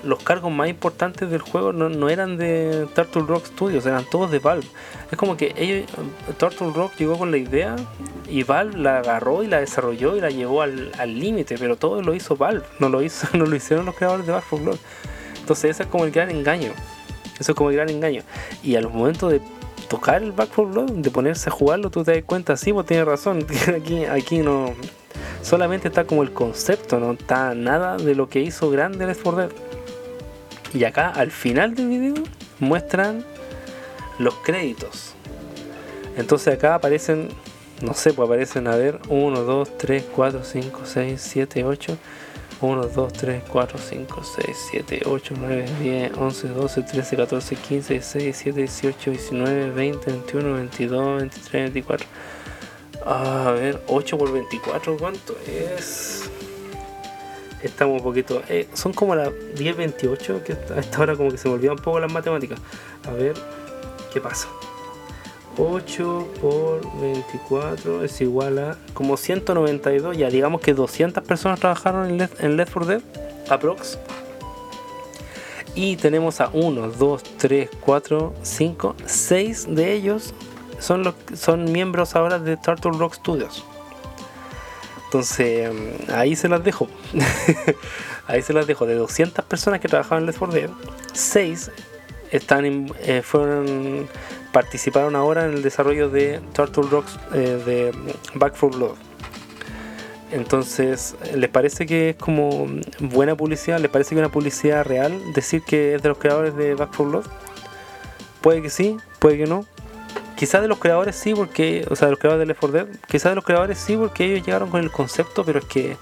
[0.03, 4.39] los cargos más importantes del juego no, eran de Turtle Rock Studios, eran todos de
[4.39, 4.67] Valve.
[5.11, 5.91] Es como que ellos,
[6.39, 7.77] Turtle Rock llegó con la idea
[8.29, 12.15] y Valve la agarró y la desarrolló y la llevó al límite, pero todo lo
[12.15, 14.79] hizo Valve, no lo, hizo, no lo hicieron los creadores de 4 Blood.
[15.39, 16.73] Entonces ese es como el gran engaño.
[17.39, 18.23] Eso es como el gran engaño.
[18.63, 19.41] Y a los momentos de
[19.93, 22.87] tocar el Back 4 Blood, de ponerse a jugarlo, tú te das cuenta, sí, pues
[22.87, 23.45] tienes razón,
[23.77, 24.73] aquí, aquí no,
[25.43, 29.41] solamente está como el concepto, no está nada de lo que hizo grande Left 4
[29.43, 29.51] Dead.
[30.73, 32.15] Y acá al final del video
[32.59, 33.23] muestran
[34.19, 35.13] los créditos.
[36.17, 37.29] Entonces acá aparecen,
[37.83, 41.99] no sé, pues aparecen a ver 1, 2, 3, 4, 5, 6, 7, 8.
[42.63, 47.95] 1, 2, 3, 4, 5, 6, 7, 8, 9, 10, 11, 12, 13, 14, 15,
[47.95, 52.07] 16, 17, 18, 19, 20, 21, 22, 23, 24.
[53.05, 56.31] A ver, 8 por 24, ¿cuánto es?
[57.63, 58.43] Estamos un poquito.
[58.49, 61.99] Eh, son como las 10, 28, que a esta como que se me un poco
[61.99, 62.61] las matemáticas.
[63.09, 63.35] A ver,
[64.13, 64.49] ¿qué pasa?
[65.59, 70.17] 8 por 24 es igual a como 192.
[70.17, 73.03] Ya digamos que 200 personas trabajaron en Left, en Left 4 Dead,
[73.49, 73.99] aprox.
[75.75, 80.35] Y tenemos a 1, 2, 3, 4, 5, 6 de ellos
[80.79, 83.65] son, los, son miembros ahora de Turtle Rock Studios.
[85.05, 86.89] Entonces, mm, ahí se las dejo.
[88.27, 88.87] ahí se las dejo.
[88.87, 90.71] De 200 personas que trabajaban en Left 4 Dead,
[91.13, 91.71] 6
[92.33, 94.09] están eh, fueron,
[94.53, 97.93] participaron ahora en el desarrollo de Turtle Rocks eh, de
[98.35, 98.97] Back 4 Blood.
[100.31, 102.67] Entonces, ¿les parece que es como
[103.01, 103.81] buena publicidad?
[103.81, 106.91] ¿Les parece que es una publicidad real decir que es de los creadores de Back
[106.97, 107.27] 4 Blood?
[108.41, 109.67] Puede que sí, puede que no.
[110.37, 112.97] Quizás de los creadores sí, porque, o sea, de los creadores de Left 4 Dead,
[113.07, 115.97] quizás de los creadores sí, porque ellos llegaron con el concepto, pero es que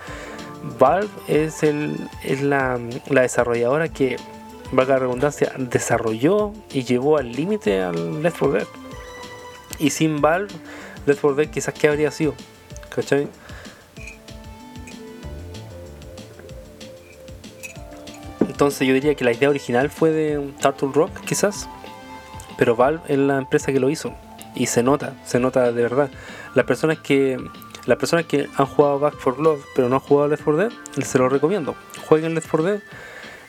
[0.79, 2.79] Valve es, el, es la,
[3.09, 4.17] desarrolladora que,
[4.73, 8.67] valga la redundancia, desarrolló y llevó al límite al Left 4 Dead.
[9.79, 10.49] Y sin Valve,
[11.07, 12.35] Left 4 Dead quizás qué habría sido,
[12.95, 13.29] ¿cachai?
[18.41, 21.67] Entonces yo diría que la idea original fue de Turtle Rock, quizás,
[22.59, 24.15] pero Valve es la empresa que lo hizo
[24.55, 26.11] y se nota, se nota de verdad.
[26.55, 27.39] Las personas que
[27.87, 30.73] las personas que han jugado Back for Blood pero no han jugado Left 4 Dead,
[31.03, 31.75] se lo recomiendo.
[32.07, 32.81] Jueguen Left 4 Dead.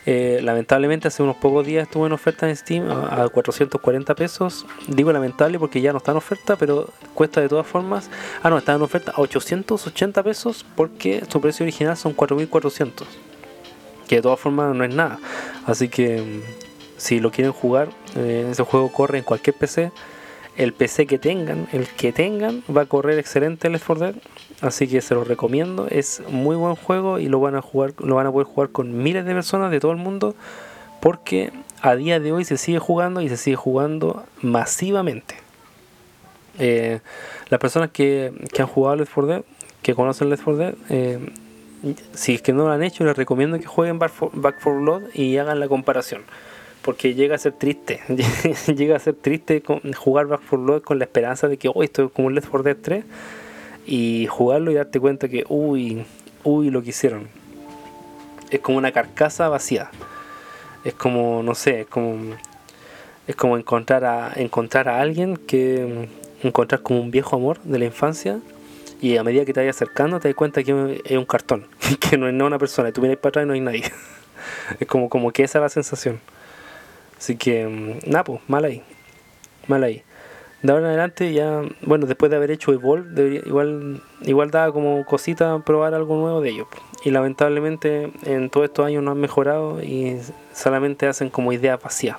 [0.04, 4.66] Eh, lamentablemente hace unos pocos días estuvo en oferta en Steam a, 440 pesos.
[4.88, 8.10] Digo lamentable porque ya no está en oferta, pero cuesta de todas formas.
[8.42, 13.06] Ah, no, está en oferta a 880 pesos porque su precio original son 4400.
[14.08, 15.18] Que de todas formas no es nada.
[15.66, 16.40] Así que mm,
[16.96, 19.92] si lo quieren jugar, eh, ese juego corre en cualquier PC
[20.56, 24.14] el PC que tengan, el que tengan, va a correr excelente el Left 4 Dead.
[24.62, 25.88] Así que se lo recomiendo.
[25.90, 29.02] Es muy buen juego y lo van a jugar, lo van a poder jugar con
[29.02, 30.36] miles de personas de todo el mundo.
[31.00, 31.52] Porque
[31.82, 35.34] a día de hoy se sigue jugando y se sigue jugando masivamente.
[36.60, 37.00] Eh,
[37.48, 39.42] las personas que, han jugado Left 4 Dead,
[39.82, 41.18] que conocen Left 4 Dead, eh,
[42.14, 45.36] si es que no lo han hecho, les recomiendo que jueguen Back 4 Blood y
[45.38, 46.22] hagan la comparación
[46.82, 48.00] porque llega a ser triste,
[48.74, 49.62] llega a ser triste
[49.96, 52.62] jugar Back 4 Blood con la esperanza de que hoy estoy como un Left 4
[52.62, 53.04] Dead 3
[53.86, 56.04] y jugarlo y darte cuenta que uy,
[56.44, 57.28] uy lo que hicieron.
[58.50, 59.90] Es como una carcasa vacía.
[60.84, 62.36] Es como, no sé, es como
[63.26, 66.08] es como encontrar a encontrar a alguien que
[66.42, 68.40] encontrar como un viejo amor de la infancia
[69.00, 71.66] y a medida que te vayas acercando te das cuenta que es un cartón,
[72.00, 73.84] que no es una persona, y tú vienes para atrás y no hay nadie.
[74.80, 76.20] es como, como que esa es la sensación.
[77.18, 78.82] Así que, mm, nada, pues, mal ahí.
[79.66, 80.02] Mal ahí.
[80.62, 85.04] De ahora en adelante ya, bueno, después de haber hecho Evolve, igual, igual daba como
[85.04, 86.68] cosita probar algo nuevo de ellos.
[87.04, 90.20] Y lamentablemente en todos estos años no han mejorado y
[90.52, 92.16] solamente hacen como ideas vacías.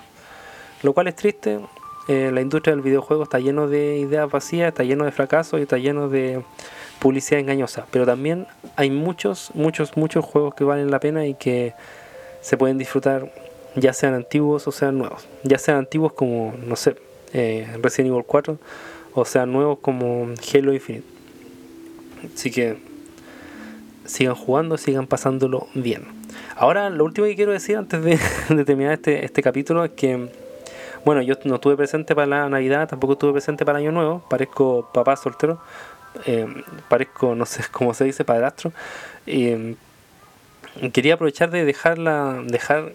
[0.81, 1.61] Lo cual es triste.
[2.09, 5.63] Eh, la industria del videojuego está lleno de ideas vacías, está lleno de fracasos y
[5.63, 6.43] está lleno de
[6.99, 7.85] publicidad engañosa.
[7.91, 11.73] Pero también hay muchos, muchos, muchos juegos que valen la pena y que
[12.41, 13.31] se pueden disfrutar
[13.75, 15.29] ya sean antiguos o sean nuevos.
[15.43, 16.97] Ya sean antiguos como, no sé,
[17.33, 18.57] eh, Resident Evil 4
[19.13, 21.05] o sean nuevos como Halo Infinite.
[22.33, 22.77] Así que
[24.05, 26.05] sigan jugando, sigan pasándolo bien.
[26.55, 28.01] Ahora, lo último que quiero decir antes
[28.49, 30.29] de, terminar este, este capítulo es que,
[31.05, 34.23] bueno, yo no estuve presente para la Navidad, tampoco estuve presente para el Año Nuevo,
[34.29, 35.59] parezco papá soltero,
[36.25, 36.47] eh,
[36.89, 38.71] parezco, no sé cómo se dice, padrastro.
[39.25, 39.75] Y
[40.91, 42.93] quería aprovechar de dejarla, dejar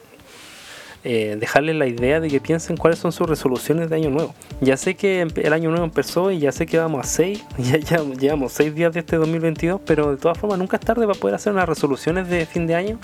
[1.04, 4.34] eh, dejarles la idea de que piensen cuáles son sus resoluciones de año nuevo.
[4.60, 7.78] Ya sé que el año nuevo empezó y ya sé que vamos a 6, ya,
[7.78, 11.18] ya llevamos 6 días de este 2022, pero de todas formas nunca es tarde para
[11.18, 12.98] poder hacer unas resoluciones de fin de año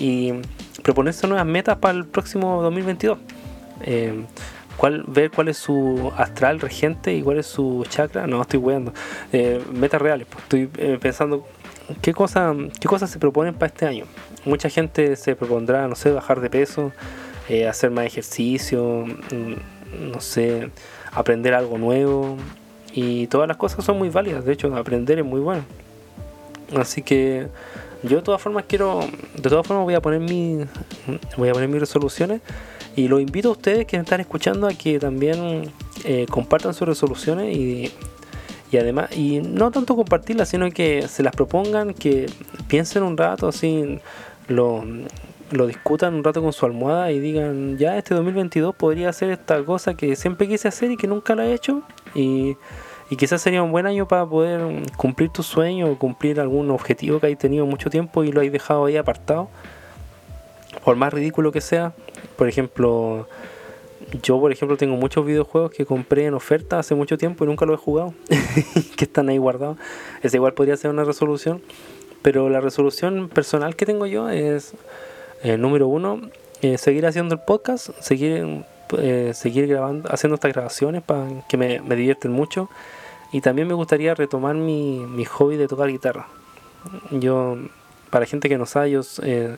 [0.00, 0.32] y
[0.82, 3.18] proponerse nuevas metas para el próximo 2022.
[3.82, 4.24] Eh,
[5.08, 8.26] ver cuál es su astral regente y cuál es su chakra.
[8.26, 8.94] No, estoy weando.
[9.32, 10.26] Eh, metas reales.
[10.30, 10.66] Pues, estoy
[10.98, 11.46] pensando
[12.02, 14.04] qué, cosa, qué cosas se proponen para este año.
[14.44, 16.92] Mucha gente se propondrá, no sé, bajar de peso,
[17.68, 20.70] hacer más ejercicio, mm, no sé,
[21.12, 22.36] aprender algo nuevo.
[22.92, 24.44] Y todas las cosas son muy válidas.
[24.44, 25.62] De hecho, aprender es muy bueno.
[26.76, 27.48] Así que
[28.02, 29.00] yo de todas formas quiero,
[29.34, 30.64] de todas formas voy a poner mi,
[31.36, 32.40] voy a poner mis resoluciones
[32.94, 35.72] y los invito a ustedes que están escuchando a que también
[36.04, 37.92] eh, compartan sus resoluciones y,
[38.70, 42.26] y además, y no tanto compartirlas, sino que se las propongan, que
[42.68, 44.00] piensen un rato así,
[44.48, 44.84] lo,
[45.50, 49.64] lo discutan un rato con su almohada y digan, ya este 2022 podría hacer esta
[49.64, 51.82] cosa que siempre quise hacer y que nunca la he hecho
[52.14, 52.56] y
[53.10, 54.60] y quizás sería un buen año para poder
[54.96, 58.52] cumplir tu sueño o cumplir algún objetivo que hayas tenido mucho tiempo y lo hayas
[58.52, 59.48] dejado ahí apartado.
[60.84, 61.94] Por más ridículo que sea.
[62.36, 63.26] Por ejemplo,
[64.22, 67.66] yo por ejemplo tengo muchos videojuegos que compré en oferta hace mucho tiempo y nunca
[67.66, 68.14] los he jugado.
[68.96, 69.78] que están ahí guardados.
[70.22, 71.62] Ese igual podría ser una resolución.
[72.22, 74.74] Pero la resolución personal que tengo yo es,
[75.42, 76.20] eh, número uno,
[76.62, 78.64] eh, seguir haciendo el podcast, seguir,
[78.98, 82.68] eh, seguir grabando, haciendo estas grabaciones para que me, me divierten mucho
[83.32, 86.26] y también me gustaría retomar mi, mi hobby de tocar guitarra.
[87.10, 87.58] Yo,
[88.10, 89.56] para gente que no sabe, yo eh,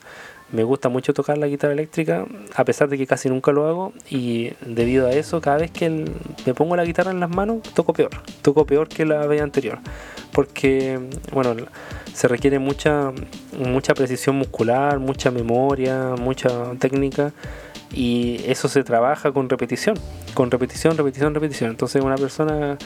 [0.52, 3.92] me gusta mucho tocar la guitarra eléctrica, a pesar de que casi nunca lo hago.
[4.08, 7.92] Y debido a eso, cada vez que me pongo la guitarra en las manos, toco
[7.92, 8.10] peor.
[8.42, 9.78] Toco peor que la vez anterior.
[10.32, 10.98] Porque,
[11.32, 11.54] bueno,
[12.12, 13.12] se requiere mucha,
[13.58, 17.32] mucha precisión muscular, mucha memoria, mucha técnica
[17.92, 19.96] y eso se trabaja con repetición,
[20.34, 21.70] con repetición, repetición, repetición.
[21.70, 22.78] Entonces una persona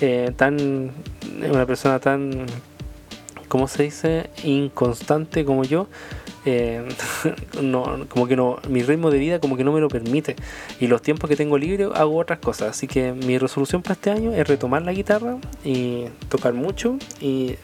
[0.00, 0.90] eh, tan
[1.50, 2.46] una persona tan
[3.48, 4.30] ¿cómo se dice?
[4.42, 5.86] inconstante como yo
[6.44, 6.86] eh,
[8.08, 10.36] como que no mi ritmo de vida como que no me lo permite.
[10.80, 12.70] Y los tiempos que tengo libre hago otras cosas.
[12.70, 17.56] Así que mi resolución para este año es retomar la guitarra y tocar mucho y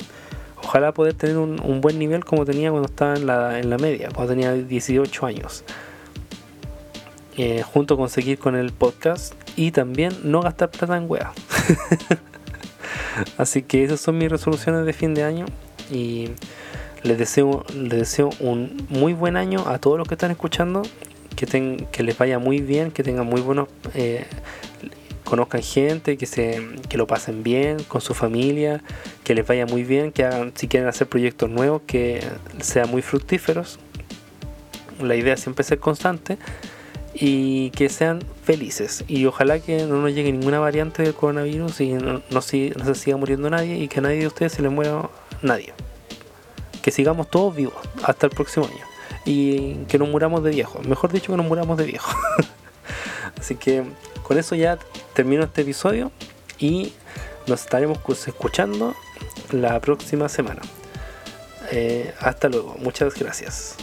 [0.62, 3.78] ojalá poder tener un, un buen nivel como tenía cuando estaba en la, en la
[3.78, 5.64] media cuando tenía 18 años.
[7.40, 11.30] Eh, junto con seguir con el podcast y también no gastar plata en weas.
[13.38, 15.46] Así que esas son mis resoluciones de fin de año
[15.88, 16.30] y
[17.02, 20.82] les deseo, les deseo un muy buen año a todos los que están escuchando,
[21.36, 24.26] que, que les vaya muy bien, que tengan muy buenos, eh,
[25.24, 28.82] conozcan gente, que, se, que lo pasen bien con su familia,
[29.24, 32.24] que les vaya muy bien, que hagan, si quieren hacer proyectos nuevos, que
[32.60, 33.78] sean muy fructíferos.
[35.00, 36.38] La idea es siempre ser constante
[37.14, 39.04] y que sean felices.
[39.06, 43.16] Y ojalá que no nos llegue ninguna variante del coronavirus y no, no, se siga
[43.16, 45.08] muriendo nadie y que a nadie de ustedes se le muera
[45.42, 45.72] nadie.
[46.88, 48.82] Que sigamos todos vivos hasta el próximo año.
[49.26, 50.80] Y que nos muramos de viejo.
[50.80, 52.10] Mejor dicho, que nos muramos de viejo.
[53.38, 53.84] Así que
[54.22, 54.78] con eso ya
[55.12, 56.10] termino este episodio
[56.58, 56.94] y
[57.46, 58.94] nos estaremos escuchando
[59.50, 60.62] la próxima semana.
[61.70, 62.74] Eh, hasta luego.
[62.78, 63.76] Muchas gracias.